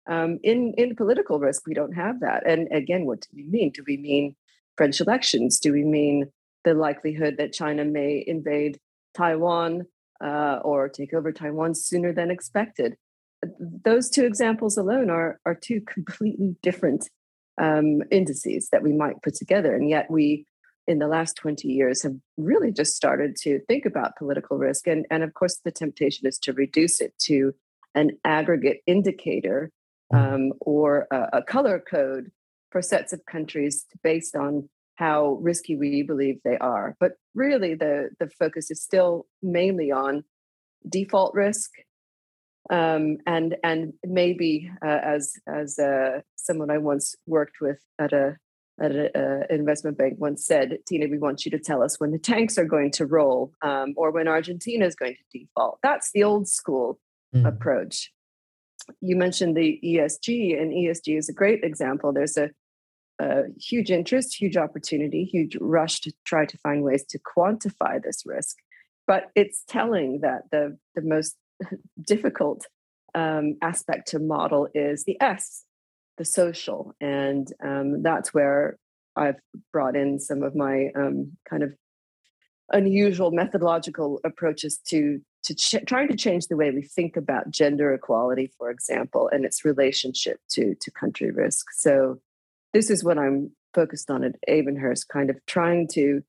Um, 0.08 0.40
in 0.44 0.74
in 0.78 0.96
political 0.96 1.40
risk, 1.40 1.66
we 1.66 1.74
don't 1.74 1.94
have 1.94 2.20
that. 2.20 2.46
And 2.46 2.68
again, 2.72 3.06
what 3.06 3.22
do 3.22 3.28
we 3.34 3.44
mean? 3.44 3.72
Do 3.72 3.84
we 3.88 3.98
mean 3.98 4.36
French 4.78 5.02
elections? 5.02 5.60
Do 5.60 5.72
we 5.72 5.84
mean 5.84 6.32
the 6.64 6.74
likelihood 6.74 7.38
that 7.38 7.54
China 7.54 7.86
may 7.86 8.24
invade 8.25 8.80
Taiwan 9.16 9.86
uh, 10.24 10.60
or 10.64 10.90
take 10.90 11.14
over 11.14 11.32
Taiwan 11.32 11.75
sooner 11.75 12.14
than 12.14 12.32
expected? 12.32 12.98
Those 13.60 14.10
two 14.10 14.25
examples 14.25 14.78
alone 14.78 15.10
are 15.10 15.40
are 15.46 15.56
two 15.56 15.82
completely 15.82 16.56
different 16.62 17.10
um, 17.58 18.02
indices 18.12 18.70
that 18.72 18.84
we 18.84 18.94
might 18.94 19.22
put 19.24 19.36
together, 19.36 19.74
and 19.74 19.90
yet 19.90 20.10
we 20.10 20.46
in 20.88 21.00
the 21.00 21.08
last 21.08 21.36
20 21.38 21.68
years 21.68 22.04
have 22.04 22.15
really 22.38 22.72
just 22.72 22.96
started 22.96 23.36
to 23.36 23.60
think 23.68 23.86
about 23.86 24.15
political 24.18 24.58
risk 24.58 24.88
and, 24.88 25.06
and 25.10 25.24
of 25.24 25.34
course 25.34 25.60
the 25.63 25.72
temptation 25.72 26.27
is 26.27 26.38
to 26.39 26.54
reduce 26.54 27.01
it 27.01 27.13
to 27.20 27.54
an 27.96 28.12
aggregate 28.24 28.82
indicator 28.86 29.72
Mm-hmm. 30.13 30.36
um, 30.36 30.54
or 30.62 31.08
a, 31.10 31.39
a, 31.39 31.42
color 31.42 31.80
code 31.80 32.30
for 32.70 32.80
sets 32.80 33.12
of 33.12 33.25
countries 33.25 33.88
based 34.04 34.36
on 34.36 34.70
how 34.98 35.39
risky 35.42 35.75
we 35.75 36.04
believe 36.04 36.39
they 36.44 36.60
are. 36.60 36.96
But 37.00 37.13
really, 37.34 37.74
the 37.74 38.10
the 38.20 38.30
focus 38.30 38.70
is 38.70 38.84
still 38.84 39.25
mainly 39.42 39.92
on 39.92 40.24
default 40.88 41.34
risk, 41.34 41.72
um, 42.70 43.18
and 43.25 43.56
and 43.63 43.94
maybe 44.06 44.70
uh, 44.86 45.00
as 45.04 45.34
as 45.48 45.80
uh, 45.80 46.22
someone 46.36 46.70
I 46.70 46.77
once 46.77 47.15
worked 47.25 47.56
with 47.60 47.80
at 47.98 48.13
a 48.13 48.38
at 48.82 48.91
an 48.91 49.10
uh, 49.15 49.46
investment 49.50 49.98
bank 49.98 50.15
once 50.17 50.46
said, 50.46 50.77
Tina, 50.88 51.08
we 51.08 51.17
want 51.17 51.46
you 51.46 51.51
to 51.51 51.60
tell 51.60 51.82
us 51.82 52.00
when 52.00 52.12
the 52.12 52.20
tanks 52.32 52.58
are 52.58 52.65
going 52.65 52.91
to 52.91 53.05
roll 53.05 53.53
um, 53.62 53.94
or 53.96 54.12
when 54.12 54.27
Argentina 54.27 54.86
is 54.86 54.96
going 54.96 55.15
to 55.15 55.39
default. 55.39 55.79
That's 55.82 56.12
the 56.13 56.24
old 56.24 56.48
school 56.48 57.00
mm. 57.34 57.48
approach 57.48 58.12
you 59.01 59.15
mentioned 59.15 59.55
the 59.55 59.79
ESG, 59.84 60.60
and 60.60 60.72
ESG 60.72 61.17
is 61.17 61.29
a 61.29 61.34
great 61.34 61.63
example. 61.63 62.13
There's 62.13 62.38
a, 62.38 62.50
a, 63.20 63.44
huge 63.58 63.91
interest, 63.91 64.39
huge 64.39 64.58
opportunity, 64.58 65.24
huge 65.24 65.58
rush 65.60 66.01
to 66.01 66.13
try 66.25 66.46
to 66.46 66.58
find 66.60 66.84
ways 66.84 67.05
to 67.10 67.20
quantify 67.20 68.01
this 68.01 68.24
risk. 68.25 68.58
But 69.08 69.32
it's 69.36 69.63
telling 69.67 70.22
that 70.22 70.44
the, 70.51 70.77
the 70.96 71.01
most 71.01 71.36
difficult 72.05 72.65
um, 73.13 73.58
aspect 73.62 74.10
to 74.10 74.20
model 74.20 74.67
is 74.74 75.05
the 75.05 75.20
S, 75.22 75.63
the 76.18 76.26
social. 76.26 76.94
And 77.02 77.48
um, 77.64 78.02
that's 78.04 78.34
where 78.34 78.78
I've 79.16 79.40
brought 79.72 79.96
in 79.96 80.20
some 80.20 80.44
of 80.44 80.56
my 80.56 80.90
um, 80.96 81.38
kind 81.50 81.64
of 81.64 81.74
unusual 82.72 83.32
methodological 83.32 84.20
approaches 84.24 84.80
to 84.90 85.22
to 85.44 85.54
ch- 85.54 85.86
trying 85.86 86.08
to 86.08 86.18
change 86.18 86.48
the 86.48 86.56
way 86.56 86.72
we 86.72 86.82
think 86.82 87.16
about 87.16 87.52
gender 87.52 87.94
equality, 87.94 88.52
for 88.58 88.72
example, 88.72 89.30
and 89.32 89.46
its 89.46 89.64
relationship 89.64 90.40
to 90.50 90.76
to 90.82 90.92
country 90.92 91.32
risk. 91.32 91.68
So 91.74 92.20
this 92.74 92.90
is 92.90 93.04
what 93.04 93.18
I'm 93.18 93.52
focused 93.74 94.10
on 94.10 94.24
at 94.24 94.36
Avonhurst, 94.50 95.08
kind 95.08 95.30
of 95.30 95.38
trying 95.46 95.88
to, 95.90 96.22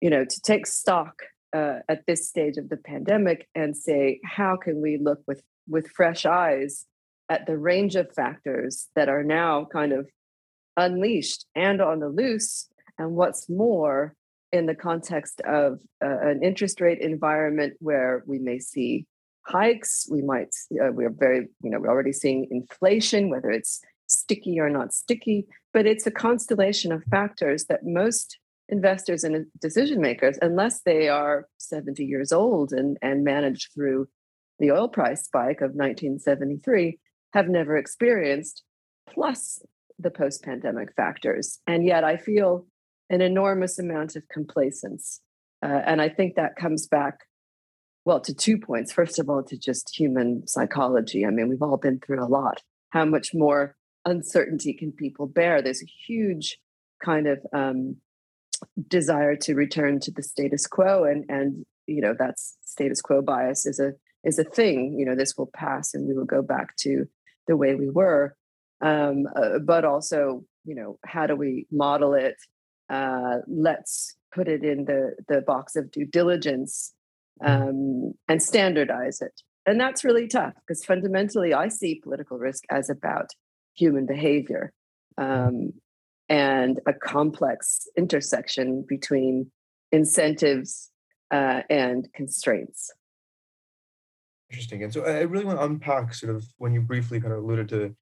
you 0.00 0.10
know, 0.10 0.24
to 0.24 0.40
take 0.42 0.66
stock 0.66 1.22
uh, 1.54 1.80
at 1.88 2.06
this 2.06 2.28
stage 2.28 2.56
of 2.56 2.68
the 2.68 2.76
pandemic 2.76 3.48
and 3.54 3.76
say 3.76 4.20
how 4.24 4.56
can 4.56 4.80
we 4.80 4.98
look 4.98 5.20
with 5.26 5.42
with 5.68 5.88
fresh 5.88 6.24
eyes 6.24 6.86
at 7.28 7.46
the 7.46 7.56
range 7.56 7.96
of 7.96 8.12
factors 8.12 8.88
that 8.94 9.08
are 9.08 9.24
now 9.24 9.66
kind 9.72 9.92
of 9.92 10.08
unleashed 10.76 11.46
and 11.54 11.80
on 11.80 12.00
the 12.00 12.08
loose 12.08 12.68
and 12.98 13.12
what's 13.12 13.48
more 13.48 14.14
in 14.52 14.66
the 14.66 14.74
context 14.74 15.40
of 15.42 15.80
uh, 16.04 16.18
an 16.20 16.42
interest 16.42 16.80
rate 16.80 17.00
environment 17.00 17.74
where 17.80 18.22
we 18.26 18.38
may 18.38 18.58
see 18.58 19.06
hikes, 19.46 20.06
we 20.10 20.22
might, 20.22 20.54
uh, 20.72 20.90
we're 20.92 21.10
very, 21.10 21.48
you 21.62 21.70
know, 21.70 21.78
we're 21.78 21.90
already 21.90 22.12
seeing 22.12 22.46
inflation, 22.50 23.30
whether 23.30 23.50
it's 23.50 23.80
sticky 24.06 24.58
or 24.58 24.70
not 24.70 24.92
sticky, 24.92 25.46
but 25.72 25.86
it's 25.86 26.06
a 26.06 26.10
constellation 26.10 26.92
of 26.92 27.02
factors 27.04 27.66
that 27.66 27.84
most 27.84 28.38
investors 28.68 29.24
and 29.24 29.46
decision 29.60 30.00
makers, 30.00 30.38
unless 30.42 30.80
they 30.82 31.08
are 31.08 31.46
70 31.58 32.04
years 32.04 32.32
old 32.32 32.72
and, 32.72 32.96
and 33.02 33.24
managed 33.24 33.72
through 33.72 34.08
the 34.58 34.70
oil 34.70 34.88
price 34.88 35.24
spike 35.24 35.60
of 35.60 35.72
1973, 35.72 36.98
have 37.32 37.48
never 37.48 37.76
experienced, 37.76 38.62
plus 39.08 39.60
the 39.98 40.10
post 40.10 40.42
pandemic 40.42 40.94
factors. 40.94 41.60
And 41.66 41.84
yet 41.84 42.04
I 42.04 42.16
feel 42.16 42.66
an 43.10 43.20
enormous 43.20 43.78
amount 43.78 44.16
of 44.16 44.28
complacence. 44.28 45.20
Uh, 45.62 45.80
and 45.86 46.02
I 46.02 46.08
think 46.08 46.34
that 46.34 46.56
comes 46.56 46.86
back, 46.86 47.20
well, 48.04 48.20
to 48.20 48.34
two 48.34 48.58
points. 48.58 48.92
First 48.92 49.18
of 49.18 49.30
all, 49.30 49.42
to 49.44 49.56
just 49.56 49.96
human 49.96 50.46
psychology. 50.46 51.24
I 51.24 51.30
mean, 51.30 51.48
we've 51.48 51.62
all 51.62 51.76
been 51.76 52.00
through 52.00 52.22
a 52.22 52.26
lot. 52.26 52.62
How 52.90 53.04
much 53.04 53.32
more 53.32 53.76
uncertainty 54.04 54.72
can 54.72 54.92
people 54.92 55.26
bear? 55.26 55.62
There's 55.62 55.82
a 55.82 55.92
huge 56.06 56.58
kind 57.02 57.26
of 57.26 57.40
um, 57.52 57.96
desire 58.88 59.36
to 59.36 59.54
return 59.54 60.00
to 60.00 60.10
the 60.10 60.22
status 60.22 60.66
quo, 60.66 61.04
and 61.04 61.24
and 61.28 61.64
you 61.86 62.00
know 62.00 62.14
that's 62.18 62.56
status 62.62 63.00
quo 63.00 63.22
bias 63.22 63.66
is 63.66 63.80
a 63.80 63.92
is 64.24 64.38
a 64.38 64.44
thing. 64.44 64.96
You 64.98 65.06
know, 65.06 65.14
this 65.14 65.36
will 65.36 65.50
pass, 65.54 65.94
and 65.94 66.06
we 66.06 66.14
will 66.14 66.24
go 66.24 66.42
back 66.42 66.76
to 66.78 67.06
the 67.46 67.56
way 67.56 67.74
we 67.74 67.88
were. 67.88 68.36
Um, 68.80 69.26
uh, 69.34 69.58
but 69.58 69.84
also, 69.84 70.44
you 70.64 70.74
know, 70.74 70.98
how 71.04 71.26
do 71.26 71.34
we 71.34 71.66
model 71.70 72.14
it? 72.14 72.36
uh, 72.88 73.38
let's 73.46 74.16
put 74.34 74.48
it 74.48 74.64
in 74.64 74.84
the, 74.84 75.14
the 75.28 75.40
box 75.40 75.76
of 75.76 75.90
due 75.90 76.06
diligence 76.06 76.92
mm. 77.42 77.48
um, 77.48 78.14
and 78.28 78.42
standardize 78.42 79.20
it. 79.20 79.40
And 79.64 79.80
that's 79.80 80.04
really 80.04 80.28
tough 80.28 80.54
because 80.66 80.84
fundamentally, 80.84 81.52
I 81.52 81.68
see 81.68 82.00
political 82.02 82.38
risk 82.38 82.64
as 82.70 82.88
about 82.88 83.30
human 83.74 84.06
behavior 84.06 84.72
mm. 85.18 85.48
um, 85.48 85.72
and 86.28 86.80
a 86.86 86.92
complex 86.92 87.88
intersection 87.96 88.84
between 88.88 89.50
incentives 89.92 90.90
uh, 91.32 91.62
and 91.68 92.08
constraints. 92.14 92.92
Interesting. 94.50 94.84
And 94.84 94.92
so 94.92 95.04
I 95.04 95.22
really 95.22 95.44
want 95.44 95.58
to 95.58 95.64
unpack 95.64 96.14
sort 96.14 96.34
of 96.34 96.44
when 96.58 96.72
you 96.72 96.80
briefly 96.80 97.20
kind 97.20 97.32
of 97.32 97.40
alluded 97.40 97.68
to 97.70 97.96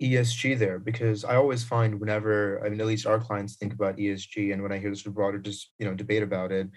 ESG 0.00 0.58
there 0.58 0.78
because 0.78 1.24
I 1.24 1.36
always 1.36 1.62
find 1.62 2.00
whenever 2.00 2.64
I 2.64 2.70
mean 2.70 2.80
at 2.80 2.86
least 2.86 3.06
our 3.06 3.18
clients 3.18 3.56
think 3.56 3.74
about 3.74 3.96
ESG 3.96 4.52
and 4.52 4.62
when 4.62 4.72
I 4.72 4.78
hear 4.78 4.90
this 4.90 5.02
broader 5.02 5.38
just 5.38 5.72
you 5.78 5.86
know 5.86 5.94
debate 5.94 6.22
about 6.22 6.52
it, 6.52 6.68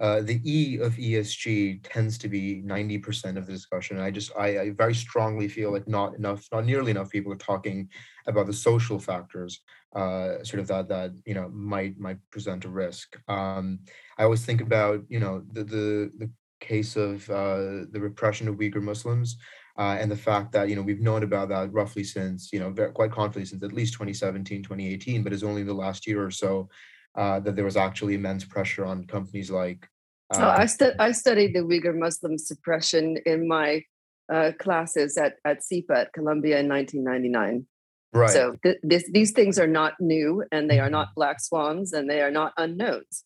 uh, 0.00 0.20
the 0.20 0.40
E 0.44 0.78
of 0.78 0.94
ESG 0.94 1.80
tends 1.82 2.18
to 2.18 2.28
be 2.28 2.62
90% 2.62 3.36
of 3.36 3.46
the 3.46 3.52
discussion. 3.52 3.96
And 3.96 4.04
I 4.04 4.10
just 4.12 4.30
I, 4.38 4.58
I, 4.60 4.70
very 4.70 4.94
strongly 4.94 5.48
feel 5.48 5.72
like 5.72 5.88
not 5.88 6.14
enough, 6.14 6.46
not 6.52 6.64
nearly 6.64 6.92
enough 6.92 7.10
people 7.10 7.32
are 7.32 7.36
talking 7.36 7.88
about 8.28 8.46
the 8.46 8.52
social 8.52 9.00
factors, 9.00 9.60
uh, 9.96 10.44
sort 10.44 10.60
of 10.60 10.68
that 10.68 10.88
that 10.88 11.12
you 11.26 11.34
know 11.34 11.48
might 11.48 11.98
might 11.98 12.18
present 12.30 12.64
a 12.64 12.68
risk. 12.68 13.16
Um, 13.28 13.80
I 14.18 14.22
always 14.22 14.44
think 14.44 14.60
about 14.60 15.02
you 15.08 15.18
know 15.18 15.42
the 15.52 15.64
the 15.64 16.12
the 16.18 16.30
case 16.60 16.96
of 16.96 17.28
uh, 17.30 17.84
the 17.90 18.00
repression 18.00 18.48
of 18.48 18.56
Uyghur 18.56 18.82
Muslims 18.82 19.36
uh, 19.78 19.96
and 19.98 20.10
the 20.10 20.16
fact 20.16 20.52
that 20.52 20.68
you 20.68 20.76
know 20.76 20.82
we've 20.82 21.00
known 21.00 21.22
about 21.22 21.48
that 21.48 21.72
roughly 21.72 22.04
since 22.04 22.52
you 22.52 22.58
know 22.58 22.70
very, 22.70 22.90
quite 22.90 23.12
confidently 23.12 23.46
since 23.46 23.62
at 23.62 23.72
least 23.72 23.94
2017 23.94 24.62
2018 24.62 25.22
but 25.22 25.32
it's 25.32 25.42
only 25.42 25.62
the 25.62 25.72
last 25.72 26.06
year 26.06 26.24
or 26.24 26.30
so 26.30 26.68
uh, 27.14 27.40
that 27.40 27.56
there 27.56 27.64
was 27.64 27.76
actually 27.76 28.14
immense 28.14 28.44
pressure 28.44 28.84
on 28.84 29.06
companies 29.06 29.50
like 29.50 29.88
uh, 30.30 30.36
so 30.36 30.48
I, 30.48 30.66
stu- 30.66 30.94
I 30.98 31.12
studied 31.12 31.54
the 31.54 31.60
uyghur 31.60 31.96
muslim 31.96 32.36
suppression 32.36 33.18
in 33.24 33.48
my 33.48 33.82
uh, 34.30 34.52
classes 34.58 35.16
at, 35.16 35.36
at 35.46 35.62
SIPA 35.64 35.94
at 35.96 36.12
Columbia 36.12 36.58
in 36.58 36.68
1999 36.68 37.66
right 38.12 38.30
so 38.30 38.56
th- 38.62 38.78
this, 38.82 39.08
these 39.12 39.30
things 39.30 39.58
are 39.58 39.66
not 39.66 39.94
new 40.00 40.44
and 40.52 40.68
they 40.68 40.80
are 40.80 40.90
not 40.90 41.08
mm-hmm. 41.08 41.20
black 41.20 41.40
swans 41.40 41.92
and 41.92 42.10
they 42.10 42.20
are 42.20 42.30
not 42.30 42.52
unknowns 42.56 43.24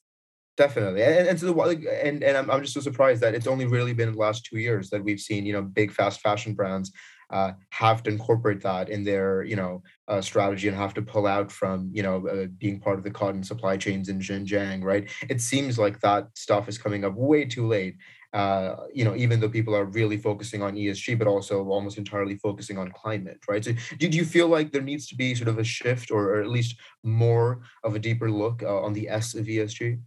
Definitely, 0.59 1.03
and, 1.03 1.29
and 1.29 1.41
so 1.41 1.47
the 1.47 2.01
and 2.05 2.23
and 2.23 2.37
I'm, 2.37 2.51
I'm 2.51 2.61
just 2.61 2.75
so 2.75 2.81
surprised 2.81 3.23
that 3.23 3.35
it's 3.35 3.47
only 3.47 3.65
really 3.65 3.95
been 3.95 4.13
the 4.13 4.19
last 4.19 4.45
two 4.45 4.59
years 4.59 4.91
that 4.91 5.03
we've 5.03 5.19
seen 5.19 5.47
you 5.47 5.55
know 5.55 5.63
big 5.63 5.91
fast 5.91 6.21
fashion 6.21 6.53
brands 6.53 6.93
uh, 7.31 7.53
have 7.71 8.03
to 8.03 8.11
incorporate 8.11 8.61
that 8.61 8.91
in 8.91 9.03
their 9.03 9.45
you 9.45 9.57
know 9.57 9.83
uh, 10.09 10.21
strategy 10.21 10.69
and 10.69 10.77
have 10.77 10.93
to 10.93 11.01
pull 11.01 11.27
out 11.27 11.51
from 11.51 11.89
you 11.91 12.03
know 12.03 12.29
uh, 12.29 12.47
being 12.59 12.79
part 12.79 12.99
of 12.99 13.05
the 13.05 13.11
cotton 13.11 13.43
supply 13.43 13.79
chains 13.79 14.11
in 14.11 14.19
Xinjiang, 14.19 14.85
right? 14.85 15.11
It 15.31 15.41
seems 15.41 15.79
like 15.79 16.01
that 16.01 16.29
stuff 16.37 16.69
is 16.69 16.77
coming 16.77 17.05
up 17.05 17.15
way 17.15 17.47
too 17.47 17.67
late. 17.67 17.97
Uh, 18.35 18.77
you 18.95 19.05
know, 19.05 19.15
even 19.15 19.41
though 19.41 19.49
people 19.49 19.75
are 19.75 19.85
really 19.85 20.17
focusing 20.17 20.63
on 20.63 20.75
ESG, 20.75 21.19
but 21.19 21.27
also 21.27 21.67
almost 21.69 21.99
entirely 21.99 22.37
focusing 22.37 22.79
on 22.79 22.91
climate, 22.93 23.39
right? 23.49 23.63
So, 23.65 23.73
did 23.99 24.15
you 24.15 24.25
feel 24.25 24.49
like 24.49 24.73
there 24.73 24.81
needs 24.81 25.07
to 25.09 25.15
be 25.15 25.35
sort 25.35 25.49
of 25.49 25.59
a 25.59 25.65
shift, 25.65 26.11
or, 26.11 26.35
or 26.35 26.41
at 26.43 26.49
least 26.49 26.77
more 27.03 27.61
of 27.85 27.95
a 27.95 27.99
deeper 27.99 28.31
look 28.31 28.63
uh, 28.63 28.81
on 28.81 28.95
the 28.95 29.09
S 29.09 29.35
of 29.35 29.47
ESG? 29.47 29.99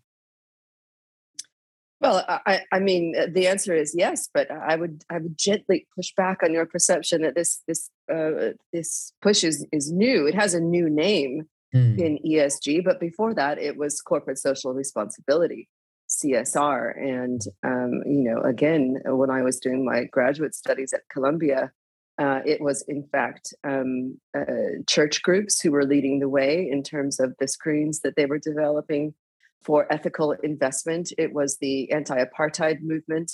Well, 2.05 2.23
I, 2.45 2.61
I 2.71 2.79
mean, 2.79 3.15
uh, 3.19 3.25
the 3.31 3.47
answer 3.47 3.73
is 3.73 3.95
yes, 3.97 4.29
but 4.33 4.51
I 4.51 4.75
would 4.75 5.03
I 5.09 5.17
would 5.17 5.37
gently 5.37 5.87
push 5.95 6.13
back 6.15 6.43
on 6.43 6.53
your 6.53 6.65
perception 6.65 7.21
that 7.23 7.35
this 7.35 7.61
this 7.67 7.89
uh, 8.13 8.53
this 8.71 9.11
push 9.21 9.43
is 9.43 9.65
is 9.71 9.91
new. 9.91 10.27
It 10.27 10.35
has 10.35 10.53
a 10.53 10.59
new 10.59 10.89
name 10.89 11.47
mm. 11.73 11.97
in 11.99 12.19
ESG, 12.25 12.83
but 12.83 12.99
before 12.99 13.33
that, 13.33 13.57
it 13.57 13.77
was 13.77 14.01
corporate 14.01 14.37
social 14.37 14.73
responsibility, 14.73 15.67
CSR. 16.09 16.95
And 16.95 17.41
um, 17.63 18.03
you 18.05 18.23
know, 18.23 18.41
again, 18.41 18.99
when 19.05 19.31
I 19.31 19.41
was 19.41 19.59
doing 19.59 19.83
my 19.83 20.03
graduate 20.03 20.53
studies 20.53 20.93
at 20.93 21.09
Columbia, 21.09 21.71
uh, 22.17 22.41
it 22.45 22.61
was 22.61 22.83
in 22.87 23.03
fact 23.11 23.53
um, 23.63 24.19
uh, 24.37 24.83
church 24.87 25.23
groups 25.23 25.59
who 25.59 25.71
were 25.71 25.85
leading 25.85 26.19
the 26.19 26.29
way 26.29 26.69
in 26.69 26.83
terms 26.83 27.19
of 27.19 27.33
the 27.39 27.47
screens 27.47 28.01
that 28.01 28.15
they 28.15 28.27
were 28.27 28.39
developing 28.39 29.15
for 29.65 29.91
ethical 29.91 30.31
investment. 30.43 31.11
It 31.17 31.33
was 31.33 31.57
the 31.57 31.91
anti 31.91 32.23
apartheid 32.23 32.81
movement 32.81 33.31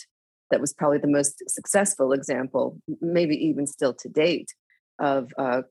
that 0.50 0.62
was 0.62 0.74
probably 0.74 1.00
the 1.00 1.08
most 1.08 1.44
successful 1.50 2.14
example, 2.14 2.80
maybe 3.02 3.36
even 3.36 3.68
still 3.68 3.94
to 3.94 4.10
date, 4.10 4.50
of 5.00 5.32
uh, 5.38 5.62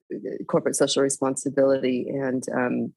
corporate 0.48 0.76
social 0.76 1.02
responsibility 1.02 2.08
and 2.08 2.42
um, 2.54 2.92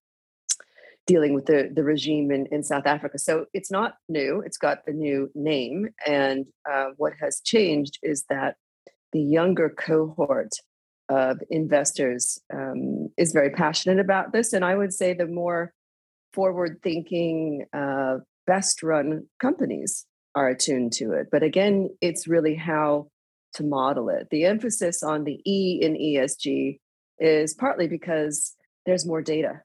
dealing 1.06 1.34
with 1.34 1.46
the, 1.46 1.70
the 1.74 1.84
regime 1.84 2.32
in, 2.32 2.48
in 2.48 2.64
South 2.64 2.86
Africa. 2.86 3.20
So 3.20 3.46
it's 3.54 3.72
not 3.72 3.96
new, 4.10 4.42
it's 4.46 4.58
got 4.58 4.86
the 4.86 4.94
new 4.94 5.30
name. 5.36 5.90
And 6.08 6.46
uh, 6.70 6.88
what 6.98 7.14
has 7.22 7.42
changed 7.42 8.00
is 8.02 8.26
that 8.30 8.56
the 9.12 9.22
younger 9.22 9.70
cohort 9.70 10.52
of 11.10 11.40
investors 11.50 12.40
um, 12.54 13.10
is 13.18 13.34
very 13.34 13.52
passionate 13.52 14.00
about 14.00 14.32
this. 14.32 14.54
And 14.54 14.66
I 14.66 14.76
would 14.76 14.94
say 14.94 15.14
the 15.14 15.28
more 15.28 15.74
forward 16.34 16.80
thinking, 16.84 17.66
uh, 17.74 18.18
best 18.48 18.84
run 18.84 19.28
companies 19.40 20.06
are 20.36 20.50
attuned 20.50 20.94
to 20.94 21.14
it. 21.14 21.28
But 21.32 21.44
again, 21.44 21.90
it's 22.02 22.28
really 22.28 22.56
how 22.56 23.08
to 23.56 23.64
model 23.64 24.10
it. 24.10 24.28
The 24.32 24.46
emphasis 24.46 25.04
on 25.04 25.24
the 25.24 25.40
E 25.46 25.80
in 25.82 25.96
ESG 25.96 26.80
is 27.20 27.54
partly 27.54 27.88
because 27.88 28.56
there's 28.86 29.06
more 29.06 29.22
data. 29.22 29.62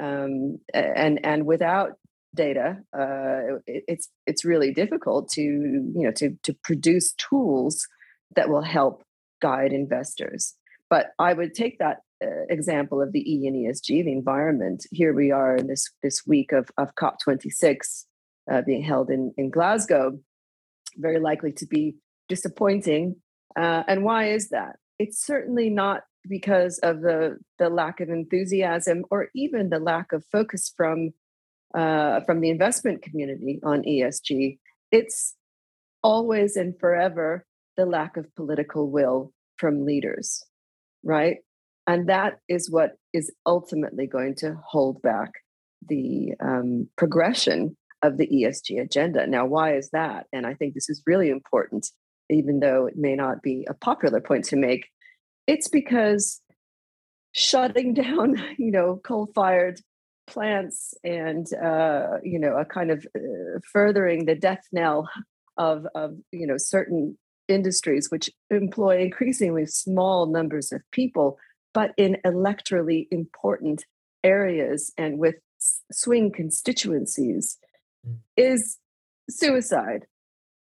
Um, 0.00 0.58
and 0.72 1.24
and 1.24 1.44
without 1.44 1.92
data, 2.34 2.78
uh, 2.96 3.58
it, 3.66 3.84
it's 3.88 4.08
it's 4.26 4.44
really 4.44 4.72
difficult 4.72 5.28
to 5.32 5.42
you 5.42 5.92
know 5.94 6.12
to 6.12 6.38
to 6.44 6.54
produce 6.64 7.12
tools 7.14 7.86
that 8.36 8.48
will 8.48 8.62
help 8.62 9.02
guide 9.42 9.72
investors. 9.72 10.54
But 10.88 11.08
I 11.18 11.32
would 11.32 11.54
take 11.54 11.78
that 11.78 11.98
example 12.20 13.00
of 13.00 13.12
the 13.12 13.20
E 13.20 13.46
and 13.46 13.56
ESG, 13.56 14.04
the 14.04 14.12
environment. 14.12 14.86
Here 14.90 15.14
we 15.14 15.30
are 15.30 15.56
in 15.56 15.66
this 15.66 15.90
this 16.02 16.26
week 16.26 16.52
of, 16.52 16.70
of 16.76 16.94
COP26 16.94 18.04
uh, 18.50 18.62
being 18.62 18.82
held 18.82 19.10
in, 19.10 19.32
in 19.36 19.50
Glasgow, 19.50 20.18
very 20.96 21.20
likely 21.20 21.52
to 21.52 21.66
be 21.66 21.96
disappointing. 22.28 23.16
Uh, 23.56 23.82
and 23.86 24.04
why 24.04 24.30
is 24.30 24.50
that? 24.50 24.76
It's 24.98 25.24
certainly 25.24 25.70
not 25.70 26.02
because 26.28 26.78
of 26.78 27.00
the 27.00 27.38
the 27.58 27.68
lack 27.68 28.00
of 28.00 28.08
enthusiasm 28.08 29.04
or 29.10 29.28
even 29.34 29.70
the 29.70 29.78
lack 29.78 30.12
of 30.12 30.24
focus 30.30 30.72
from 30.76 31.10
uh, 31.74 32.20
from 32.22 32.40
the 32.40 32.50
investment 32.50 33.02
community 33.02 33.60
on 33.62 33.82
ESG. 33.82 34.58
It's 34.90 35.34
always 36.02 36.56
and 36.56 36.78
forever 36.78 37.44
the 37.76 37.86
lack 37.86 38.16
of 38.16 38.34
political 38.34 38.90
will 38.90 39.32
from 39.56 39.84
leaders, 39.84 40.44
right? 41.02 41.38
And 41.88 42.06
that 42.08 42.40
is 42.48 42.70
what 42.70 42.92
is 43.14 43.32
ultimately 43.46 44.06
going 44.06 44.34
to 44.36 44.56
hold 44.64 45.00
back 45.00 45.32
the 45.88 46.34
um, 46.38 46.86
progression 46.98 47.76
of 48.02 48.18
the 48.18 48.28
ESG 48.28 48.78
agenda. 48.78 49.26
Now, 49.26 49.46
why 49.46 49.74
is 49.74 49.88
that? 49.94 50.26
And 50.30 50.46
I 50.46 50.52
think 50.52 50.74
this 50.74 50.90
is 50.90 51.02
really 51.06 51.30
important, 51.30 51.86
even 52.28 52.60
though 52.60 52.86
it 52.86 52.96
may 52.96 53.16
not 53.16 53.42
be 53.42 53.66
a 53.70 53.74
popular 53.74 54.20
point 54.20 54.44
to 54.46 54.56
make. 54.56 54.86
It's 55.46 55.68
because 55.68 56.42
shutting 57.32 57.94
down, 58.04 58.36
you 58.58 58.70
know, 58.70 59.00
coal-fired 59.02 59.80
plants 60.28 60.92
and 61.02 61.46
uh, 61.54 62.18
you 62.22 62.38
know 62.38 62.54
a 62.58 62.64
kind 62.66 62.90
of 62.90 63.06
uh, 63.16 63.60
furthering 63.72 64.26
the 64.26 64.34
death 64.34 64.62
knell 64.72 65.08
of 65.56 65.86
of 65.94 66.16
you 66.32 66.46
know 66.46 66.58
certain 66.58 67.16
industries 67.48 68.08
which 68.10 68.28
employ 68.50 69.00
increasingly 69.00 69.64
small 69.64 70.26
numbers 70.30 70.70
of 70.70 70.82
people 70.92 71.38
but 71.74 71.92
in 71.96 72.16
electorally 72.24 73.06
important 73.10 73.84
areas 74.24 74.92
and 74.96 75.18
with 75.18 75.36
swing 75.92 76.32
constituencies 76.32 77.58
mm. 78.06 78.16
is 78.36 78.78
suicide 79.30 80.06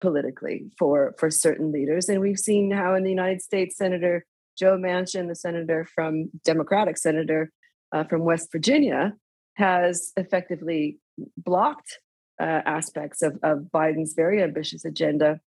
politically 0.01 0.65
for 0.77 1.15
for 1.17 1.29
certain 1.29 1.71
leaders 1.71 2.09
and 2.09 2.21
we've 2.21 2.39
seen 2.39 2.69
how 2.71 2.93
in 2.95 3.03
the 3.03 3.09
united 3.09 3.41
states 3.41 3.77
senator 3.77 4.25
joe 4.57 4.77
manchin 4.77 5.27
the 5.27 5.35
senator 5.35 5.85
from 5.95 6.29
democratic 6.43 6.97
senator 6.97 7.51
uh, 7.91 8.03
from 8.03 8.21
west 8.23 8.49
virginia 8.51 9.13
has 9.55 10.11
effectively 10.17 10.99
blocked 11.37 11.99
uh, 12.41 12.61
aspects 12.65 13.21
of, 13.21 13.39
of 13.41 13.59
biden's 13.73 14.13
very 14.13 14.43
ambitious 14.43 14.85
agenda 14.85 15.39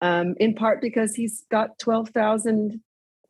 um, 0.00 0.34
in 0.38 0.54
part 0.54 0.80
because 0.80 1.14
he's 1.14 1.44
got 1.50 1.78
12,000 1.78 2.80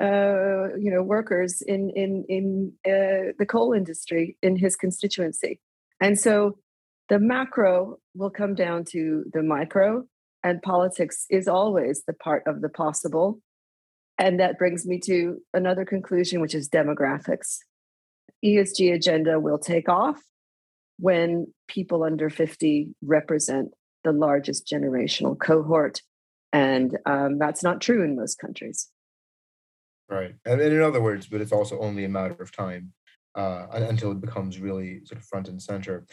uh, 0.00 0.74
you 0.76 0.90
know 0.90 1.02
workers 1.02 1.62
in 1.62 1.90
in 1.90 2.24
in 2.28 2.72
uh, 2.87 3.33
the 3.38 3.46
coal 3.48 3.72
industry 3.72 4.37
in 4.42 4.57
his 4.57 4.76
constituency. 4.76 5.61
And 6.00 6.18
so 6.18 6.59
the 7.09 7.18
macro 7.18 7.98
will 8.14 8.30
come 8.30 8.54
down 8.54 8.85
to 8.87 9.24
the 9.33 9.42
micro 9.42 10.04
and 10.42 10.61
politics 10.62 11.26
is 11.30 11.48
always 11.48 12.02
the 12.07 12.12
part 12.12 12.42
of 12.46 12.61
the 12.61 12.68
possible. 12.68 13.40
And 14.18 14.38
that 14.40 14.59
brings 14.59 14.87
me 14.87 15.00
to 15.07 15.38
another 15.52 15.85
conclusion 15.85 16.40
which 16.40 16.54
is 16.54 16.68
demographics. 16.68 17.59
Esg 18.44 18.94
agenda 18.94 19.40
will 19.40 19.59
take 19.59 19.88
off 19.88 20.20
when 20.98 21.46
people 21.68 22.04
under 22.04 22.30
50 22.30 22.94
represent 23.02 23.70
the 24.04 24.12
largest 24.12 24.66
generational 24.66 25.38
cohort. 25.38 26.02
And 26.52 26.98
um, 27.07 27.38
that's 27.38 27.62
not 27.62 27.80
true 27.80 28.04
in 28.04 28.16
most 28.16 28.38
countries 28.38 28.88
Right. 30.08 30.34
And 30.44 30.60
in 30.60 30.82
other 30.82 31.00
words, 31.00 31.26
but 31.26 31.40
it's 31.40 31.52
also 31.52 31.78
only 31.80 32.04
a 32.04 32.08
matter 32.08 32.36
of 32.40 32.52
time 32.52 32.92
uh, 33.34 33.66
until 33.72 34.12
it 34.12 34.20
becomes 34.20 34.60
really 34.60 35.00
sort 35.04 35.18
of 35.18 35.26
front 35.26 35.48
and 35.48 35.60
center. 35.60 36.06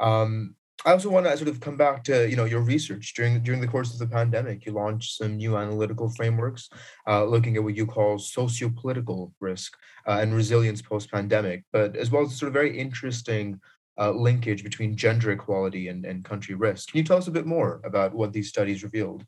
Um, 0.00 0.56
I 0.84 0.92
also 0.92 1.08
want 1.08 1.26
to 1.26 1.36
sort 1.36 1.48
of 1.48 1.58
come 1.60 1.76
back 1.76 2.04
to 2.04 2.28
you 2.28 2.36
know 2.36 2.44
your 2.44 2.60
research 2.60 3.14
during 3.14 3.42
during 3.42 3.60
the 3.60 3.66
course 3.68 3.92
of 3.92 3.98
the 3.98 4.06
pandemic. 4.06 4.66
You 4.66 4.72
launched 4.72 5.16
some 5.16 5.36
new 5.36 5.56
analytical 5.56 6.10
frameworks, 6.10 6.68
uh, 7.08 7.24
looking 7.24 7.56
at 7.56 7.64
what 7.64 7.76
you 7.76 7.86
call 7.86 8.18
socio-political 8.18 9.32
risk 9.40 9.74
uh, 10.06 10.18
and 10.20 10.34
resilience 10.34 10.82
post-pandemic, 10.82 11.64
but 11.72 11.96
as 11.96 12.10
well 12.10 12.24
as 12.24 12.36
sort 12.36 12.48
of 12.48 12.52
very 12.52 12.78
interesting 12.78 13.58
uh, 13.98 14.10
linkage 14.10 14.62
between 14.62 14.96
gender 14.96 15.30
equality 15.30 15.88
and, 15.88 16.04
and 16.04 16.24
country 16.24 16.54
risk. 16.54 16.90
Can 16.90 16.98
you 16.98 17.04
tell 17.04 17.16
us 17.16 17.28
a 17.28 17.32
bit 17.32 17.46
more 17.46 17.80
about 17.84 18.14
what 18.14 18.32
these 18.34 18.50
studies 18.50 18.82
revealed? 18.82 19.24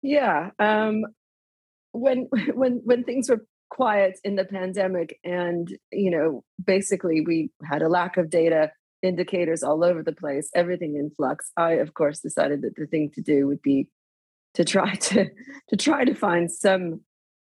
Yeah, 0.00 0.50
um, 0.58 1.04
when 1.92 2.28
when 2.54 2.80
when 2.84 3.04
things 3.04 3.28
were 3.28 3.44
quiet 3.70 4.18
in 4.24 4.36
the 4.36 4.44
pandemic 4.44 5.18
and 5.24 5.76
you 5.92 6.10
know 6.10 6.42
basically 6.64 7.20
we 7.20 7.50
had 7.64 7.82
a 7.82 7.88
lack 7.88 8.16
of 8.16 8.30
data 8.30 8.70
indicators 9.02 9.62
all 9.62 9.84
over 9.84 10.02
the 10.02 10.12
place 10.12 10.50
everything 10.54 10.96
in 10.96 11.10
flux 11.10 11.52
i 11.56 11.72
of 11.72 11.92
course 11.92 12.20
decided 12.20 12.62
that 12.62 12.74
the 12.76 12.86
thing 12.86 13.10
to 13.14 13.20
do 13.20 13.46
would 13.46 13.60
be 13.60 13.86
to 14.54 14.64
try 14.64 14.94
to 14.94 15.28
to 15.68 15.76
try 15.76 16.04
to 16.04 16.14
find 16.14 16.50
some 16.50 17.00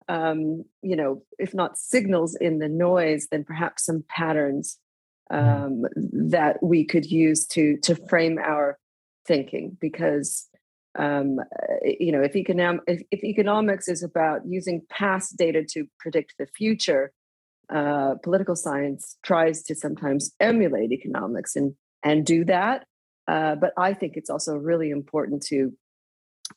um, 0.10 0.64
you 0.82 0.96
know 0.96 1.22
if 1.38 1.54
not 1.54 1.78
signals 1.78 2.36
in 2.40 2.60
the 2.60 2.70
noise 2.70 3.28
then 3.30 3.44
perhaps 3.44 3.86
some 3.86 4.04
patterns 4.10 4.78
mm-hmm. 5.32 5.66
um, 5.66 5.82
that 6.30 6.62
we 6.62 6.86
could 6.86 7.06
use 7.06 7.46
to 7.48 7.78
to 7.78 7.96
frame 8.08 8.38
our 8.38 8.78
thinking 9.26 9.78
because 9.82 10.47
um, 10.98 11.40
eh, 11.86 11.96
you 12.00 12.12
know, 12.12 12.22
if, 12.22 12.36
economic, 12.36 12.82
if, 12.88 13.02
if, 13.12 13.24
economics 13.24 13.88
is 13.88 14.04
about 14.04 14.42
using 14.46 14.82
past 14.90 15.38
data 15.38 15.64
to 15.70 15.86
predict 16.00 16.36
the 16.38 16.48
future, 16.48 17.12
uh, 17.74 18.16
political 18.24 18.56
science 18.56 19.18
tries 19.24 19.62
to 19.64 19.76
sometimes 19.76 20.32
emulate 20.40 20.92
economics 20.92 21.56
and 21.56 21.74
and 22.04 22.26
do 22.26 22.46
that. 22.46 22.86
Uh, 23.28 23.56
but 23.56 23.74
I 23.78 23.94
think 23.94 24.14
it's 24.16 24.30
also 24.30 24.56
really 24.56 24.90
important 24.90 25.44
to 25.48 25.74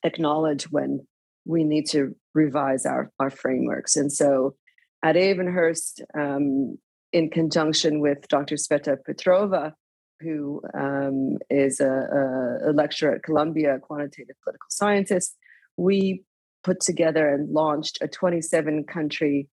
acknowledge 0.04 0.70
when 0.70 1.06
we 1.44 1.64
need 1.64 1.86
to 1.88 2.14
revise 2.34 2.86
our 2.86 3.10
our 3.18 3.30
frameworks. 3.30 3.96
And 3.96 4.12
so, 4.12 4.54
at 5.02 5.16
Avonhurst, 5.16 6.00
um, 6.16 6.78
in 7.12 7.30
conjunction 7.30 8.00
with 8.00 8.28
Dr. 8.28 8.54
Sveta 8.54 8.96
Petrova, 9.08 9.72
who 10.20 10.62
um, 10.74 11.38
is 11.48 11.80
a, 11.80 12.60
a, 12.68 12.72
lecturer 12.72 13.14
at 13.14 13.22
Columbia, 13.22 13.76
a 13.76 13.78
quantitative 13.78 14.36
political 14.42 14.66
scientist, 14.68 15.36
we 15.76 16.24
put 16.62 16.80
together 16.80 17.28
and 17.28 17.50
launched 17.50 17.98
a 18.02 18.08
27 18.08 18.84
country 18.84 19.48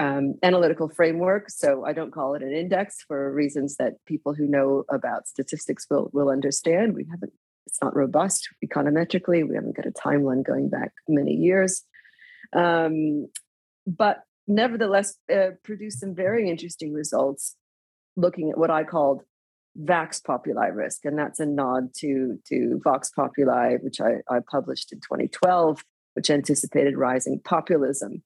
um, 0.00 0.34
analytical 0.42 0.88
framework. 0.88 1.50
So 1.50 1.84
I 1.84 1.92
don't 1.92 2.12
call 2.12 2.34
it 2.34 2.42
an 2.42 2.52
index 2.52 3.02
for 3.06 3.32
reasons 3.32 3.76
that 3.76 3.94
people 4.06 4.34
who 4.34 4.46
know 4.46 4.84
about 4.90 5.26
statistics 5.26 5.86
will, 5.90 6.10
will 6.12 6.30
understand. 6.30 6.94
We 6.94 7.06
haven't 7.10 7.32
it's 7.66 7.80
not 7.82 7.96
robust 7.96 8.48
econometrically. 8.64 9.48
We 9.48 9.54
haven't 9.54 9.76
got 9.76 9.86
a 9.86 9.90
timeline 9.90 10.44
going 10.44 10.68
back 10.68 10.92
many 11.08 11.32
years. 11.32 11.82
Um, 12.52 13.28
but 13.86 14.22
nevertheless, 14.46 15.16
uh, 15.32 15.52
produced 15.62 16.00
some 16.00 16.14
very 16.14 16.48
interesting 16.48 16.92
results 16.92 17.56
looking 18.16 18.50
at 18.50 18.58
what 18.58 18.70
I 18.70 18.84
called 18.84 19.22
Vax 19.82 20.22
Populi 20.22 20.66
risk. 20.68 21.04
And 21.04 21.18
that's 21.18 21.40
a 21.40 21.46
nod 21.46 21.94
to, 21.98 22.38
to 22.46 22.80
Vox 22.82 23.10
Populi, 23.10 23.76
which 23.80 24.00
I, 24.00 24.16
I 24.30 24.38
published 24.50 24.92
in 24.92 25.00
2012, 25.00 25.84
which 26.14 26.30
anticipated 26.30 26.96
rising 26.96 27.40
populism. 27.44 28.22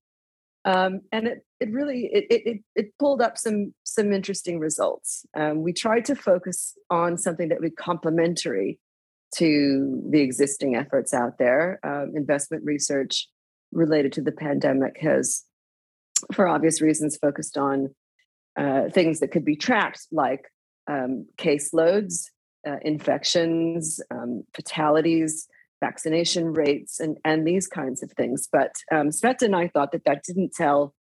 Um, 0.64 1.00
and 1.12 1.26
it, 1.26 1.46
it 1.60 1.70
really 1.70 2.10
it, 2.12 2.26
it, 2.28 2.60
it 2.74 2.98
pulled 2.98 3.22
up 3.22 3.38
some 3.38 3.72
some 3.84 4.12
interesting 4.12 4.58
results. 4.58 5.24
Um, 5.34 5.62
we 5.62 5.72
tried 5.72 6.04
to 6.06 6.14
focus 6.14 6.76
on 6.90 7.16
something 7.16 7.48
that 7.48 7.60
would 7.60 7.70
be 7.70 7.74
complementary 7.74 8.78
to 9.36 10.02
the 10.10 10.20
existing 10.20 10.74
efforts 10.74 11.14
out 11.14 11.38
there. 11.38 11.78
Um, 11.82 12.12
investment 12.14 12.64
research 12.64 13.28
related 13.72 14.12
to 14.14 14.22
the 14.22 14.32
pandemic 14.32 14.98
has, 15.00 15.44
for 16.32 16.48
obvious 16.48 16.80
reasons, 16.80 17.16
focused 17.16 17.56
on 17.56 17.94
uh, 18.56 18.88
things 18.90 19.20
that 19.20 19.28
could 19.28 19.44
be 19.44 19.56
tracked, 19.56 20.06
like 20.10 20.50
um, 20.88 21.26
caseloads, 21.36 22.24
uh, 22.66 22.76
infections, 22.82 24.00
um, 24.10 24.44
fatalities, 24.54 25.46
vaccination 25.80 26.52
rates, 26.52 26.98
and, 26.98 27.18
and 27.24 27.46
these 27.46 27.68
kinds 27.68 28.02
of 28.02 28.10
things. 28.12 28.48
But 28.50 28.72
um, 28.90 29.10
and 29.22 29.56
I 29.56 29.68
thought 29.68 29.92
that 29.92 30.04
that 30.04 30.24
didn't 30.24 30.52
tell 30.54 30.94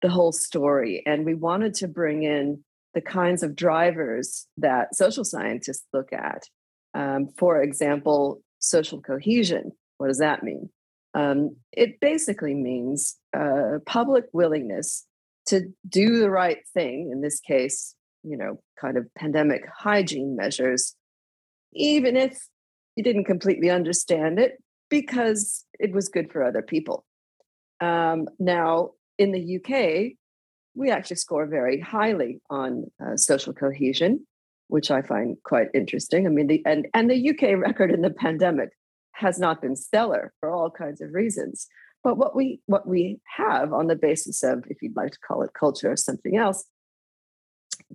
the 0.00 0.10
whole 0.10 0.32
story. 0.32 1.02
And 1.06 1.24
we 1.24 1.34
wanted 1.34 1.74
to 1.74 1.88
bring 1.88 2.22
in 2.22 2.62
the 2.94 3.00
kinds 3.00 3.42
of 3.42 3.56
drivers 3.56 4.46
that 4.58 4.94
social 4.94 5.24
scientists 5.24 5.86
look 5.92 6.12
at 6.12 6.44
um, 6.94 7.28
for 7.36 7.62
example, 7.62 8.42
social 8.58 9.00
cohesion. 9.00 9.72
What 9.98 10.08
does 10.08 10.18
that 10.18 10.42
mean? 10.42 10.70
Um, 11.14 11.56
it 11.72 12.00
basically 12.00 12.54
means 12.54 13.16
uh, 13.36 13.78
public 13.86 14.24
willingness 14.32 15.06
to 15.46 15.72
do 15.88 16.18
the 16.18 16.30
right 16.30 16.58
thing. 16.72 17.10
In 17.12 17.20
this 17.20 17.40
case, 17.40 17.94
you 18.22 18.36
know, 18.36 18.60
kind 18.80 18.96
of 18.96 19.06
pandemic 19.16 19.64
hygiene 19.74 20.36
measures, 20.36 20.94
even 21.72 22.16
if 22.16 22.38
you 22.96 23.02
didn't 23.02 23.24
completely 23.24 23.70
understand 23.70 24.38
it, 24.38 24.62
because 24.90 25.64
it 25.78 25.92
was 25.92 26.08
good 26.08 26.30
for 26.30 26.42
other 26.42 26.62
people. 26.62 27.04
Um, 27.80 28.28
now, 28.38 28.90
in 29.18 29.32
the 29.32 29.56
UK, 29.56 30.12
we 30.74 30.90
actually 30.90 31.16
score 31.16 31.46
very 31.46 31.80
highly 31.80 32.40
on 32.50 32.90
uh, 33.04 33.16
social 33.16 33.52
cohesion 33.52 34.26
which 34.72 34.90
I 34.90 35.02
find 35.02 35.36
quite 35.44 35.68
interesting. 35.74 36.26
I 36.26 36.30
mean, 36.30 36.46
the 36.46 36.62
and 36.64 36.88
and 36.94 37.10
the 37.10 37.30
UK 37.30 37.58
record 37.58 37.92
in 37.92 38.00
the 38.00 38.10
pandemic 38.10 38.70
has 39.12 39.38
not 39.38 39.60
been 39.60 39.76
stellar 39.76 40.32
for 40.40 40.50
all 40.50 40.70
kinds 40.70 41.02
of 41.02 41.12
reasons. 41.12 41.66
But 42.02 42.16
what 42.16 42.34
we 42.34 42.62
what 42.64 42.88
we 42.88 43.20
have 43.36 43.74
on 43.74 43.88
the 43.88 43.96
basis 43.96 44.42
of, 44.42 44.64
if 44.70 44.80
you'd 44.80 44.96
like 44.96 45.12
to 45.12 45.18
call 45.18 45.42
it 45.42 45.50
culture 45.52 45.92
or 45.92 45.96
something 45.96 46.38
else, 46.38 46.64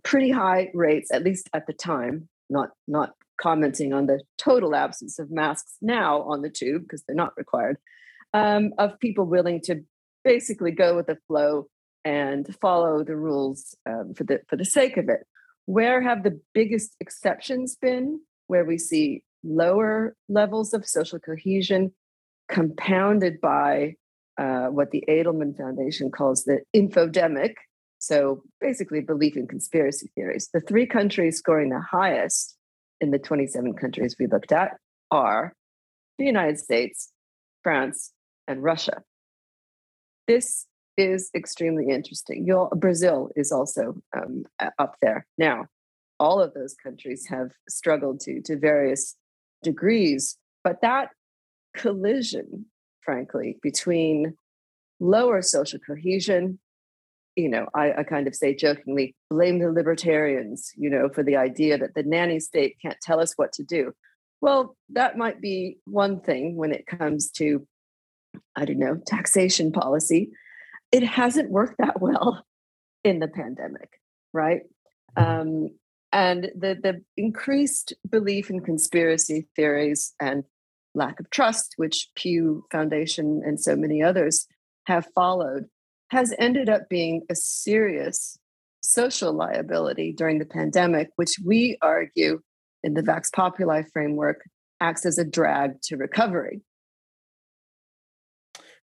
pretty 0.03 0.31
high 0.31 0.69
rates, 0.73 1.09
at 1.11 1.23
least 1.23 1.49
at 1.53 1.67
the 1.67 1.73
time. 1.73 2.29
Not 2.49 2.69
not 2.87 3.13
commenting 3.41 3.93
on 3.93 4.07
the 4.07 4.21
total 4.37 4.75
absence 4.75 5.19
of 5.19 5.29
masks 5.29 5.75
now 5.81 6.21
on 6.23 6.41
the 6.41 6.49
tube 6.49 6.83
because 6.83 7.03
they're 7.03 7.15
not 7.15 7.37
required. 7.37 7.77
Um, 8.33 8.73
of 8.77 8.99
people 8.99 9.25
willing 9.25 9.61
to 9.65 9.83
basically 10.23 10.71
go 10.71 10.95
with 10.95 11.07
the 11.07 11.17
flow 11.27 11.67
and 12.03 12.47
follow 12.61 13.03
the 13.03 13.15
rules 13.15 13.75
um, 13.89 14.13
for 14.15 14.23
the 14.23 14.39
for 14.47 14.55
the 14.55 14.65
sake 14.65 14.97
of 14.97 15.09
it. 15.09 15.25
Where 15.65 16.01
have 16.01 16.23
the 16.23 16.39
biggest 16.53 16.95
exceptions 16.99 17.75
been 17.75 18.21
where 18.47 18.63
we 18.63 18.77
see 18.77 19.23
lower 19.43 20.15
levels 20.29 20.73
of 20.73 20.87
social 20.87 21.19
cohesion 21.19 21.91
compounded 22.49 23.41
by 23.41 23.95
uh, 24.37 24.67
what 24.67 24.91
the 24.91 25.03
Edelman 25.09 25.57
Foundation 25.57 26.11
calls 26.11 26.43
the 26.43 26.59
infodemic? 26.75 27.55
So 27.99 28.43
basically, 28.61 29.01
belief 29.01 29.35
in 29.35 29.47
conspiracy 29.47 30.09
theories. 30.15 30.49
The 30.53 30.61
three 30.61 30.85
countries 30.85 31.37
scoring 31.37 31.69
the 31.69 31.81
highest 31.81 32.55
in 33.01 33.11
the 33.11 33.19
27 33.19 33.73
countries 33.73 34.15
we 34.19 34.27
looked 34.27 34.51
at 34.51 34.77
are 35.11 35.53
the 36.17 36.25
United 36.25 36.59
States, 36.59 37.11
France, 37.63 38.13
and 38.47 38.63
Russia. 38.63 39.03
This 40.27 40.65
is 40.97 41.29
extremely 41.35 41.89
interesting. 41.89 42.45
You'll, 42.45 42.69
Brazil 42.75 43.29
is 43.35 43.51
also 43.51 43.95
um, 44.15 44.45
up 44.79 44.95
there. 45.01 45.25
Now, 45.37 45.67
all 46.19 46.41
of 46.41 46.53
those 46.53 46.73
countries 46.73 47.27
have 47.29 47.51
struggled 47.69 48.19
to 48.21 48.41
to 48.41 48.57
various 48.57 49.15
degrees, 49.63 50.37
but 50.63 50.81
that 50.81 51.09
collision, 51.75 52.65
frankly, 53.01 53.59
between 53.61 54.35
lower 54.99 55.43
social 55.43 55.79
cohesion, 55.79 56.59
you 57.37 57.47
know, 57.47 57.67
I, 57.73 57.93
I 57.99 58.03
kind 58.03 58.27
of 58.27 58.35
say 58.35 58.53
jokingly, 58.53 59.15
blame 59.29 59.59
the 59.59 59.71
libertarians, 59.71 60.71
you 60.75 60.89
know, 60.89 61.07
for 61.07 61.23
the 61.23 61.37
idea 61.37 61.77
that 61.77 61.93
the 61.93 62.03
nanny 62.03 62.39
state 62.39 62.77
can't 62.81 62.99
tell 63.01 63.19
us 63.19 63.33
what 63.37 63.53
to 63.53 63.63
do. 63.63 63.93
Well, 64.41 64.75
that 64.89 65.17
might 65.17 65.39
be 65.39 65.77
one 65.85 66.19
thing 66.19 66.57
when 66.57 66.71
it 66.71 66.85
comes 66.85 67.31
to, 67.31 67.65
I 68.55 68.65
don't 68.65 68.79
know, 68.79 68.97
taxation 69.05 69.71
policy 69.71 70.31
it 70.91 71.03
hasn't 71.03 71.51
worked 71.51 71.77
that 71.79 72.01
well 72.01 72.45
in 73.03 73.19
the 73.19 73.27
pandemic, 73.27 74.01
right? 74.33 74.61
Um, 75.15 75.69
and 76.13 76.51
the 76.55 76.77
the 76.81 77.03
increased 77.17 77.93
belief 78.09 78.49
in 78.49 78.61
conspiracy 78.61 79.47
theories 79.55 80.13
and 80.19 80.43
lack 80.93 81.19
of 81.19 81.29
trust, 81.29 81.73
which 81.77 82.09
Pew 82.15 82.65
Foundation 82.71 83.41
and 83.45 83.59
so 83.59 83.75
many 83.75 84.01
others 84.01 84.47
have 84.85 85.07
followed, 85.13 85.65
has 86.09 86.33
ended 86.39 86.69
up 86.69 86.89
being 86.89 87.23
a 87.29 87.35
serious 87.35 88.37
social 88.81 89.33
liability 89.33 90.13
during 90.13 90.39
the 90.39 90.45
pandemic, 90.45 91.09
which 91.15 91.35
we 91.43 91.77
argue 91.81 92.41
in 92.83 92.93
the 92.93 93.01
Vax 93.01 93.31
Populi 93.33 93.83
framework 93.91 94.43
acts 94.79 95.05
as 95.05 95.17
a 95.17 95.25
drag 95.25 95.81
to 95.83 95.97
recovery. 95.97 96.61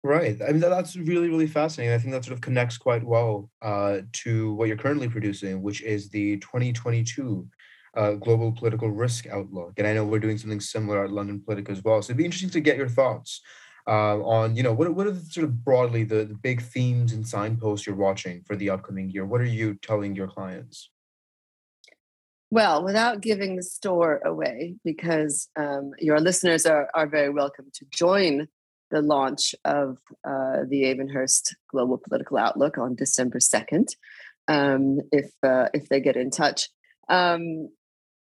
Right. 0.03 0.41
I 0.41 0.53
mean, 0.53 0.61
that's 0.61 0.95
really, 0.95 1.29
really 1.29 1.47
fascinating. 1.49 1.95
I 1.95 1.99
think 1.99 2.13
that 2.13 2.25
sort 2.25 2.35
of 2.35 2.41
connects 2.41 2.79
quite 2.79 3.03
well 3.03 3.51
uh, 3.61 4.01
to 4.25 4.55
what 4.55 4.69
you're 4.69 4.77
currently 4.77 5.09
producing, 5.09 5.63
which 5.63 5.83
is 5.83 6.11
the 6.11 6.37
2022 6.39 7.49
uh, 7.97 8.13
Global 8.13 8.53
Political 8.53 8.91
Risk 8.91 9.27
Outlook. 9.27 9.73
And 9.79 9.87
I 9.87 9.95
know 9.95 10.05
we're 10.05 10.21
doing 10.21 10.39
something 10.39 10.61
similar 10.61 11.05
at 11.05 11.11
London 11.11 11.43
Politica 11.45 11.71
as 11.71 11.83
well. 11.83 12.03
So 12.03 12.11
it'd 12.11 12.19
be 12.19 12.25
interesting 12.25 12.51
to 12.51 12.61
get 12.61 12.77
your 12.77 12.89
thoughts 12.89 13.41
uh, 13.87 14.21
on, 14.23 14.57
you 14.57 14.63
know, 14.63 14.73
what, 14.73 14.93
what 14.95 15.07
are 15.07 15.13
the, 15.13 15.25
sort 15.31 15.45
of 15.45 15.65
broadly 15.65 16.05
the, 16.05 16.25
the 16.25 16.35
big 16.35 16.61
themes 16.61 17.13
and 17.13 17.27
signposts 17.27 17.87
you're 17.87 17.97
watching 17.97 18.43
for 18.45 18.57
the 18.57 18.71
upcoming 18.71 19.11
year? 19.11 19.25
What 19.25 19.41
are 19.41 19.45
you 19.45 19.75
telling 19.75 20.17
your 20.17 20.27
clients? 20.29 20.91
Well, 22.51 22.85
without 22.85 23.21
giving 23.21 23.57
the 23.57 23.63
store 23.63 24.21
away, 24.25 24.77
because 24.85 25.49
um, 25.57 25.93
your 25.99 26.21
listeners 26.21 26.65
are, 26.65 26.89
are 26.95 27.07
very 27.07 27.31
welcome 27.31 27.67
to 27.75 27.87
join 27.91 28.49
the 28.91 29.03
launch 29.03 29.55
of 29.65 29.99
uh, 30.25 30.63
the 30.69 30.85
Avonhurst 30.85 31.55
Global 31.71 31.99
Political 31.99 32.39
Outlook 32.39 32.79
on 32.79 32.95
December 32.95 33.39
2nd, 33.39 33.89
um, 34.47 35.01
if, 35.11 35.31
uh, 35.43 35.69
if 35.75 35.89
they 35.89 36.01
get 36.01 36.17
in 36.17 36.31
touch. 36.31 36.69
Um, 37.09 37.69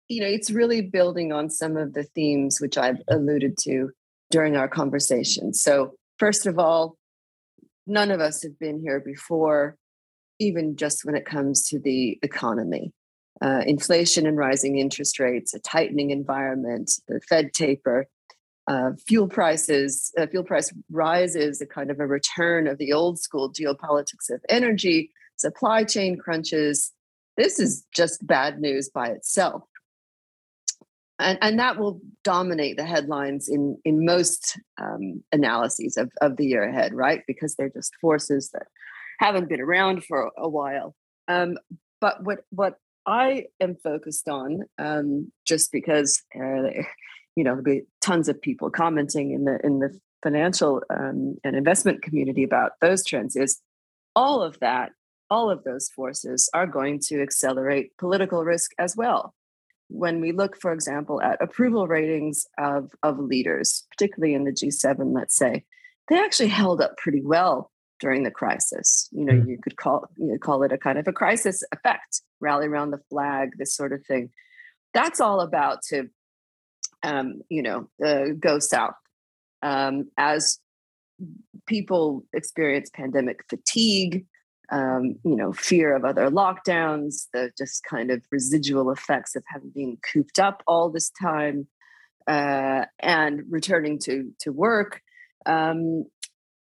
you 0.08 0.20
know, 0.20 0.28
it's 0.28 0.50
really 0.50 0.82
building 0.82 1.32
on 1.32 1.50
some 1.50 1.76
of 1.76 1.94
the 1.94 2.04
themes 2.04 2.60
which 2.60 2.78
I've 2.78 3.02
alluded 3.08 3.56
to 3.62 3.90
during 4.34 4.56
our 4.56 4.66
conversation. 4.66 5.54
So, 5.54 5.92
first 6.18 6.44
of 6.44 6.58
all, 6.58 6.96
none 7.86 8.10
of 8.10 8.18
us 8.18 8.42
have 8.42 8.58
been 8.58 8.80
here 8.80 8.98
before, 8.98 9.76
even 10.40 10.74
just 10.74 11.04
when 11.04 11.14
it 11.14 11.24
comes 11.24 11.62
to 11.68 11.78
the 11.78 12.18
economy. 12.20 12.92
Uh, 13.40 13.62
inflation 13.64 14.26
and 14.26 14.36
rising 14.36 14.76
interest 14.76 15.20
rates, 15.20 15.54
a 15.54 15.60
tightening 15.60 16.10
environment, 16.10 16.90
the 17.06 17.20
Fed 17.28 17.52
taper, 17.52 18.08
uh, 18.66 18.90
fuel 19.06 19.28
prices, 19.28 20.12
uh, 20.18 20.26
fuel 20.26 20.42
price 20.42 20.72
rises, 20.90 21.60
a 21.60 21.66
kind 21.66 21.92
of 21.92 22.00
a 22.00 22.06
return 22.06 22.66
of 22.66 22.78
the 22.78 22.92
old 22.92 23.20
school 23.20 23.52
geopolitics 23.52 24.30
of 24.30 24.40
energy, 24.48 25.12
supply 25.36 25.84
chain 25.84 26.18
crunches. 26.18 26.92
This 27.36 27.60
is 27.60 27.86
just 27.94 28.26
bad 28.26 28.60
news 28.60 28.88
by 28.88 29.10
itself. 29.10 29.62
And, 31.18 31.38
and 31.40 31.58
that 31.58 31.78
will 31.78 32.00
dominate 32.24 32.76
the 32.76 32.84
headlines 32.84 33.48
in, 33.48 33.78
in 33.84 34.04
most 34.04 34.58
um, 34.80 35.22
analyses 35.30 35.96
of, 35.96 36.10
of 36.20 36.36
the 36.36 36.46
year 36.46 36.64
ahead, 36.64 36.92
right? 36.92 37.22
Because 37.26 37.54
they're 37.54 37.68
just 37.68 37.94
forces 38.00 38.50
that 38.50 38.66
haven't 39.20 39.48
been 39.48 39.60
around 39.60 40.04
for 40.04 40.32
a 40.36 40.48
while. 40.48 40.94
Um, 41.28 41.56
but 42.00 42.24
what, 42.24 42.40
what 42.50 42.78
I 43.06 43.46
am 43.60 43.76
focused 43.76 44.28
on, 44.28 44.62
um, 44.78 45.30
just 45.46 45.70
because 45.70 46.22
uh, 46.34 46.82
you 47.36 47.42
know, 47.42 47.50
there'll 47.50 47.64
be 47.64 47.82
tons 48.00 48.28
of 48.28 48.40
people 48.40 48.70
commenting 48.70 49.32
in 49.32 49.44
the 49.44 49.58
in 49.64 49.80
the 49.80 49.98
financial 50.22 50.82
um, 50.90 51.36
and 51.44 51.56
investment 51.56 52.02
community 52.02 52.44
about 52.44 52.72
those 52.80 53.04
trends. 53.04 53.36
Is 53.36 53.60
all 54.14 54.42
of 54.42 54.58
that, 54.60 54.92
all 55.30 55.50
of 55.50 55.64
those 55.64 55.88
forces 55.88 56.48
are 56.54 56.66
going 56.66 57.00
to 57.00 57.20
accelerate 57.20 57.96
political 57.98 58.44
risk 58.44 58.70
as 58.78 58.96
well. 58.96 59.34
When 59.88 60.20
we 60.20 60.32
look, 60.32 60.60
for 60.60 60.72
example, 60.72 61.20
at 61.20 61.42
approval 61.42 61.86
ratings 61.86 62.46
of, 62.58 62.90
of 63.02 63.18
leaders, 63.18 63.86
particularly 63.90 64.34
in 64.34 64.44
the 64.44 64.52
G7, 64.52 65.14
let's 65.14 65.36
say, 65.36 65.64
they 66.08 66.18
actually 66.18 66.48
held 66.48 66.80
up 66.80 66.96
pretty 66.96 67.22
well 67.22 67.70
during 68.00 68.22
the 68.22 68.30
crisis. 68.30 69.08
You 69.12 69.24
know, 69.24 69.32
mm. 69.32 69.48
you 69.48 69.58
could 69.62 69.76
call 69.76 70.08
you 70.16 70.26
know, 70.26 70.38
call 70.38 70.62
it 70.62 70.72
a 70.72 70.78
kind 70.78 70.98
of 70.98 71.08
a 71.08 71.12
crisis 71.12 71.62
effect, 71.72 72.22
rally 72.40 72.66
around 72.66 72.90
the 72.90 73.00
flag, 73.10 73.52
this 73.58 73.74
sort 73.74 73.92
of 73.92 74.04
thing. 74.06 74.30
That's 74.92 75.20
all 75.20 75.40
about 75.40 75.82
to, 75.88 76.08
um, 77.02 77.40
you 77.48 77.62
know, 77.62 77.88
uh, 78.04 78.34
go 78.38 78.58
south 78.58 78.94
um, 79.62 80.10
as 80.18 80.58
people 81.66 82.24
experience 82.32 82.90
pandemic 82.92 83.44
fatigue. 83.48 84.26
Um, 84.70 85.16
you 85.24 85.36
know, 85.36 85.52
fear 85.52 85.94
of 85.94 86.04
other 86.04 86.30
lockdowns, 86.30 87.26
the 87.32 87.50
just 87.56 87.84
kind 87.84 88.10
of 88.10 88.22
residual 88.30 88.90
effects 88.90 89.36
of 89.36 89.44
having 89.46 89.70
been 89.74 89.98
cooped 90.12 90.38
up 90.38 90.62
all 90.66 90.90
this 90.90 91.10
time, 91.10 91.66
uh, 92.26 92.86
and 92.98 93.42
returning 93.50 93.98
to 94.00 94.32
to 94.40 94.52
work. 94.52 95.02
Um, 95.46 96.06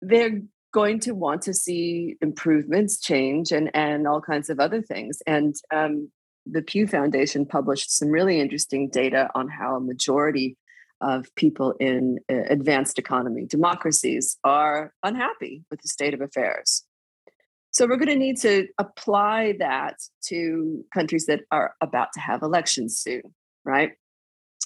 they're 0.01 0.41
going 0.71 0.99
to 1.01 1.13
want 1.13 1.41
to 1.43 1.53
see 1.53 2.15
improvements, 2.21 2.99
change, 2.99 3.51
and 3.51 3.71
and 3.75 4.07
all 4.07 4.21
kinds 4.21 4.49
of 4.49 4.59
other 4.59 4.81
things. 4.81 5.21
And 5.25 5.55
um, 5.73 6.11
the 6.45 6.61
Pew 6.61 6.87
Foundation 6.87 7.45
published 7.45 7.91
some 7.91 8.09
really 8.09 8.39
interesting 8.39 8.89
data 8.89 9.29
on 9.35 9.47
how 9.47 9.75
a 9.75 9.79
majority 9.79 10.57
of 11.01 11.33
people 11.35 11.73
in 11.79 12.19
uh, 12.29 12.43
advanced 12.49 12.99
economy 12.99 13.45
democracies 13.45 14.37
are 14.43 14.93
unhappy 15.03 15.63
with 15.71 15.81
the 15.81 15.87
state 15.87 16.13
of 16.13 16.21
affairs. 16.21 16.83
So 17.79 17.87
we're 17.87 17.95
going 17.95 18.09
to 18.09 18.17
need 18.17 18.35
to 18.41 18.67
apply 18.77 19.53
that 19.59 19.95
to 20.25 20.83
countries 20.93 21.27
that 21.27 21.43
are 21.49 21.75
about 21.79 22.09
to 22.15 22.19
have 22.19 22.41
elections 22.41 22.99
soon, 22.99 23.21
right? 23.63 23.91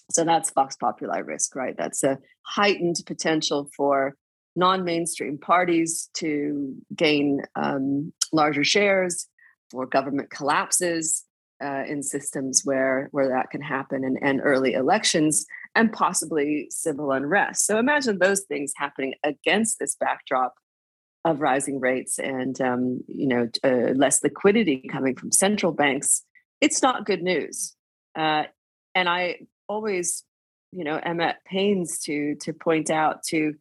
So 0.10 0.23
that's 0.23 0.49
Vox 0.49 0.76
Populi 0.78 1.19
risk, 1.19 1.56
right? 1.56 1.76
That's 1.78 2.04
a 2.04 2.17
heightened 2.47 2.95
potential 3.06 3.69
for 3.78 4.15
non 4.56 4.84
mainstream 4.84 5.38
parties 5.38 6.10
to 6.15 6.73
gain 6.95 7.43
um, 7.56 8.13
larger 8.32 8.63
shares, 8.63 9.28
for 9.69 9.86
government 9.86 10.32
collapses 10.32 11.23
uh, 11.63 11.84
in 11.88 12.02
systems 12.02 12.63
where, 12.63 13.10
where 13.12 13.30
that 13.30 13.52
can 13.52 13.62
happen, 13.62 14.04
and, 14.04 14.17
and 14.23 14.41
early 14.43 14.73
elections, 14.73 15.45
and 15.76 15.93
possibly 15.93 16.65
civil 16.71 17.12
unrest. 17.12 17.67
So 17.67 17.78
imagine 17.78 18.17
those 18.17 18.41
things 18.47 18.73
happening 18.76 19.13
against 19.23 19.78
this 19.78 19.95
backdrop 19.99 20.56
of 21.25 21.41
rising 21.41 21.79
rates 21.79 22.19
and 22.19 22.59
um, 22.62 23.01
you 23.07 23.27
know 23.27 23.47
uh, 23.63 23.93
less 23.93 24.23
liquidity 24.23 24.88
coming 24.91 25.15
from 25.15 25.31
central 25.31 25.71
banks. 25.71 26.23
It's 26.62 26.81
not 26.81 27.05
good 27.05 27.21
news, 27.21 27.75
uh, 28.17 28.43
and 28.95 29.09
I 29.09 29.39
always 29.67 30.23
you 30.71 30.83
know 30.83 30.99
am 31.03 31.21
at 31.21 31.43
pains 31.45 31.99
to 32.05 32.36
to 32.41 32.53
point 32.53 32.89
out 32.89 33.23
to 33.29 33.53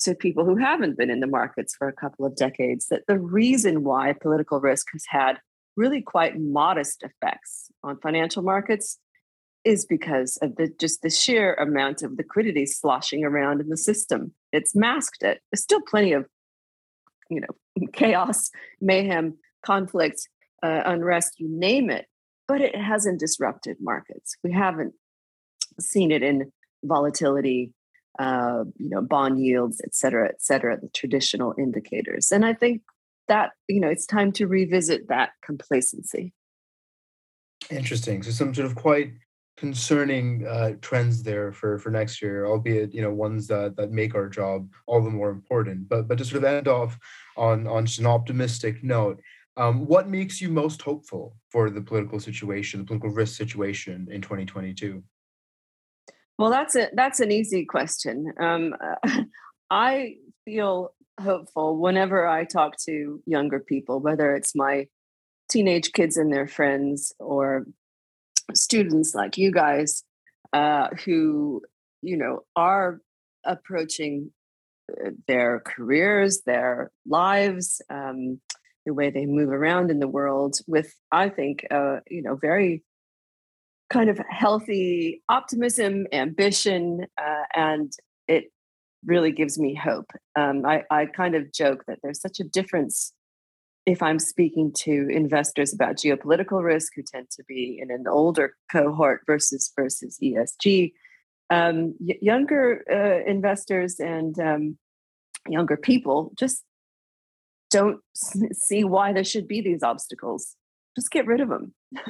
to 0.00 0.14
people 0.14 0.44
who 0.44 0.56
haven't 0.56 0.96
been 0.96 1.10
in 1.10 1.20
the 1.20 1.26
markets 1.26 1.74
for 1.76 1.88
a 1.88 1.92
couple 1.92 2.26
of 2.26 2.34
decades 2.34 2.88
that 2.88 3.02
the 3.06 3.18
reason 3.18 3.84
why 3.84 4.12
political 4.12 4.60
risk 4.60 4.88
has 4.92 5.04
had 5.08 5.38
really 5.76 6.02
quite 6.02 6.38
modest 6.38 7.02
effects 7.02 7.70
on 7.82 7.98
financial 7.98 8.42
markets 8.42 8.98
is 9.64 9.86
because 9.86 10.36
of 10.38 10.56
the 10.56 10.68
just 10.78 11.02
the 11.02 11.10
sheer 11.10 11.54
amount 11.54 12.02
of 12.02 12.12
liquidity 12.12 12.66
sloshing 12.66 13.24
around 13.24 13.60
in 13.60 13.68
the 13.68 13.76
system. 13.76 14.34
It's 14.52 14.74
masked 14.74 15.22
it. 15.22 15.40
There's 15.50 15.62
still 15.62 15.80
plenty 15.80 16.12
of, 16.12 16.26
you 17.32 17.40
know, 17.40 17.86
chaos, 17.92 18.50
mayhem, 18.80 19.38
conflict, 19.64 20.28
uh, 20.62 20.82
unrest, 20.84 21.34
you 21.38 21.48
name 21.50 21.90
it, 21.90 22.06
but 22.48 22.60
it 22.60 22.76
hasn't 22.76 23.20
disrupted 23.20 23.76
markets. 23.80 24.36
We 24.42 24.52
haven't 24.52 24.94
seen 25.80 26.10
it 26.10 26.22
in 26.22 26.52
volatility, 26.84 27.72
uh, 28.18 28.64
you 28.76 28.90
know, 28.90 29.02
bond 29.02 29.44
yields, 29.44 29.80
et 29.84 29.94
cetera, 29.94 30.28
et 30.28 30.42
cetera, 30.42 30.78
the 30.80 30.88
traditional 30.94 31.54
indicators. 31.58 32.30
And 32.30 32.44
I 32.44 32.54
think 32.54 32.82
that, 33.28 33.50
you 33.68 33.80
know, 33.80 33.88
it's 33.88 34.06
time 34.06 34.32
to 34.32 34.46
revisit 34.46 35.08
that 35.08 35.30
complacency. 35.44 36.32
Interesting. 37.70 38.22
So 38.22 38.30
some 38.30 38.54
sort 38.54 38.66
of 38.66 38.74
quite 38.74 39.12
concerning 39.56 40.46
uh, 40.46 40.72
trends 40.80 41.22
there 41.22 41.52
for 41.52 41.78
for 41.78 41.90
next 41.90 42.22
year, 42.22 42.46
albeit 42.46 42.92
you 42.94 43.02
know 43.02 43.12
ones 43.12 43.46
that 43.48 43.76
that 43.76 43.90
make 43.90 44.14
our 44.14 44.28
job 44.28 44.68
all 44.86 45.02
the 45.02 45.10
more 45.10 45.30
important. 45.30 45.88
But 45.88 46.08
but 46.08 46.18
to 46.18 46.24
sort 46.24 46.38
of 46.38 46.44
end 46.44 46.68
off 46.68 46.98
on 47.36 47.66
on 47.66 47.86
just 47.86 47.98
an 47.98 48.06
optimistic 48.06 48.82
note, 48.82 49.20
um, 49.56 49.86
what 49.86 50.08
makes 50.08 50.40
you 50.40 50.48
most 50.48 50.80
hopeful 50.82 51.36
for 51.50 51.70
the 51.70 51.80
political 51.80 52.18
situation, 52.18 52.80
the 52.80 52.86
political 52.86 53.10
risk 53.10 53.36
situation 53.36 54.08
in 54.10 54.22
2022? 54.22 55.02
Well, 56.38 56.50
that's 56.50 56.74
a 56.74 56.88
that's 56.94 57.20
an 57.20 57.30
easy 57.30 57.64
question. 57.64 58.32
Um, 58.40 58.74
I 59.70 60.16
feel 60.44 60.94
hopeful 61.20 61.78
whenever 61.78 62.26
I 62.26 62.44
talk 62.44 62.76
to 62.86 63.22
younger 63.26 63.60
people, 63.60 64.00
whether 64.00 64.34
it's 64.34 64.54
my 64.54 64.88
teenage 65.50 65.92
kids 65.92 66.16
and 66.16 66.32
their 66.32 66.48
friends 66.48 67.12
or 67.18 67.66
students 68.54 69.14
like 69.14 69.38
you 69.38 69.50
guys 69.50 70.04
uh, 70.52 70.88
who, 71.04 71.62
you 72.02 72.16
know, 72.16 72.40
are 72.56 73.00
approaching 73.44 74.30
uh, 74.90 75.10
their 75.26 75.60
careers, 75.64 76.42
their 76.42 76.90
lives, 77.06 77.80
um, 77.90 78.40
the 78.84 78.94
way 78.94 79.10
they 79.10 79.26
move 79.26 79.50
around 79.50 79.90
in 79.90 80.00
the 80.00 80.08
world 80.08 80.56
with, 80.66 80.92
I 81.10 81.28
think, 81.28 81.64
uh, 81.70 81.98
you 82.10 82.22
know, 82.22 82.36
very 82.36 82.82
kind 83.90 84.10
of 84.10 84.18
healthy 84.28 85.22
optimism, 85.28 86.06
ambition, 86.12 87.06
uh, 87.18 87.42
and 87.54 87.92
it 88.26 88.50
really 89.04 89.32
gives 89.32 89.58
me 89.58 89.74
hope. 89.74 90.10
Um, 90.36 90.64
I, 90.66 90.84
I 90.90 91.06
kind 91.06 91.34
of 91.34 91.52
joke 91.52 91.84
that 91.86 91.98
there's 92.02 92.20
such 92.20 92.40
a 92.40 92.44
difference 92.44 93.12
if 93.84 94.02
I'm 94.02 94.18
speaking 94.18 94.72
to 94.78 95.08
investors 95.10 95.72
about 95.72 95.96
geopolitical 95.96 96.62
risk 96.62 96.92
who 96.94 97.02
tend 97.02 97.30
to 97.30 97.44
be 97.44 97.78
in 97.80 97.90
an 97.90 98.04
older 98.08 98.54
cohort 98.70 99.22
versus 99.26 99.72
versus 99.76 100.18
ESG. 100.22 100.92
Um, 101.50 101.94
y- 101.98 102.18
younger 102.22 102.84
uh, 102.90 103.28
investors 103.28 103.98
and 103.98 104.38
um, 104.38 104.78
younger 105.48 105.76
people 105.76 106.32
just 106.38 106.62
don't 107.70 108.00
see 108.52 108.84
why 108.84 109.12
there 109.12 109.24
should 109.24 109.48
be 109.48 109.60
these 109.60 109.82
obstacles. 109.82 110.56
Just 110.96 111.10
get 111.10 111.26
rid 111.26 111.40
of 111.40 111.48
them, 111.48 111.74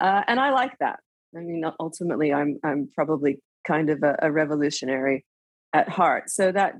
uh, 0.00 0.22
and 0.26 0.40
I 0.40 0.50
like 0.50 0.78
that. 0.78 1.00
I 1.36 1.40
mean, 1.40 1.64
ultimately, 1.78 2.32
I'm 2.32 2.58
I'm 2.64 2.88
probably 2.94 3.40
kind 3.66 3.90
of 3.90 4.02
a, 4.02 4.16
a 4.22 4.32
revolutionary 4.32 5.24
at 5.72 5.88
heart. 5.88 6.30
So 6.30 6.50
that 6.52 6.76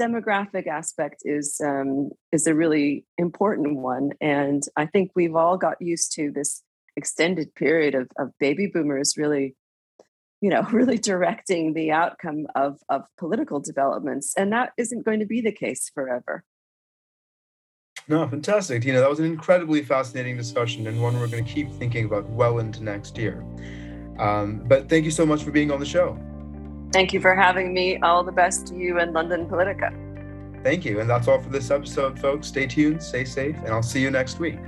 demographic 0.00 0.66
aspect 0.66 1.22
is 1.24 1.60
um, 1.64 2.10
is 2.32 2.46
a 2.46 2.54
really 2.54 3.04
important 3.18 3.76
one, 3.76 4.10
and 4.20 4.62
I 4.76 4.86
think 4.86 5.12
we've 5.14 5.36
all 5.36 5.56
got 5.56 5.80
used 5.80 6.12
to 6.12 6.30
this 6.30 6.62
extended 6.96 7.54
period 7.54 7.94
of, 7.94 8.08
of 8.18 8.30
baby 8.38 8.66
boomers 8.66 9.14
really 9.16 9.54
you 10.42 10.50
know 10.50 10.62
really 10.72 10.98
directing 10.98 11.72
the 11.72 11.90
outcome 11.90 12.46
of 12.54 12.78
of 12.88 13.02
political 13.18 13.60
developments 13.60 14.34
and 14.36 14.52
that 14.52 14.72
isn't 14.76 15.04
going 15.04 15.20
to 15.20 15.26
be 15.26 15.40
the 15.40 15.52
case 15.52 15.90
forever. 15.94 16.44
No 18.08 18.26
fantastic. 18.28 18.82
Tina 18.82 19.00
that 19.00 19.08
was 19.08 19.20
an 19.20 19.26
incredibly 19.26 19.82
fascinating 19.82 20.36
discussion 20.36 20.86
and 20.86 21.00
one 21.00 21.18
we're 21.18 21.28
going 21.28 21.44
to 21.44 21.50
keep 21.50 21.72
thinking 21.72 22.04
about 22.04 22.28
well 22.28 22.58
into 22.58 22.82
next 22.82 23.16
year. 23.16 23.44
Um, 24.18 24.62
but 24.66 24.88
thank 24.88 25.04
you 25.04 25.10
so 25.10 25.24
much 25.24 25.42
for 25.42 25.50
being 25.50 25.70
on 25.70 25.80
the 25.80 25.86
show. 25.86 26.18
Thank 26.92 27.12
you 27.12 27.20
for 27.20 27.34
having 27.34 27.72
me. 27.72 27.98
All 27.98 28.22
the 28.22 28.32
best 28.32 28.66
to 28.68 28.76
you 28.76 28.98
and 28.98 29.12
London 29.12 29.46
Politica. 29.46 29.92
Thank 30.62 30.84
you. 30.84 31.00
And 31.00 31.08
that's 31.08 31.26
all 31.26 31.40
for 31.40 31.48
this 31.48 31.70
episode, 31.70 32.18
folks. 32.18 32.46
Stay 32.46 32.66
tuned, 32.66 33.02
stay 33.02 33.24
safe, 33.24 33.56
and 33.58 33.68
I'll 33.68 33.82
see 33.82 34.00
you 34.00 34.10
next 34.10 34.38
week. 34.38 34.58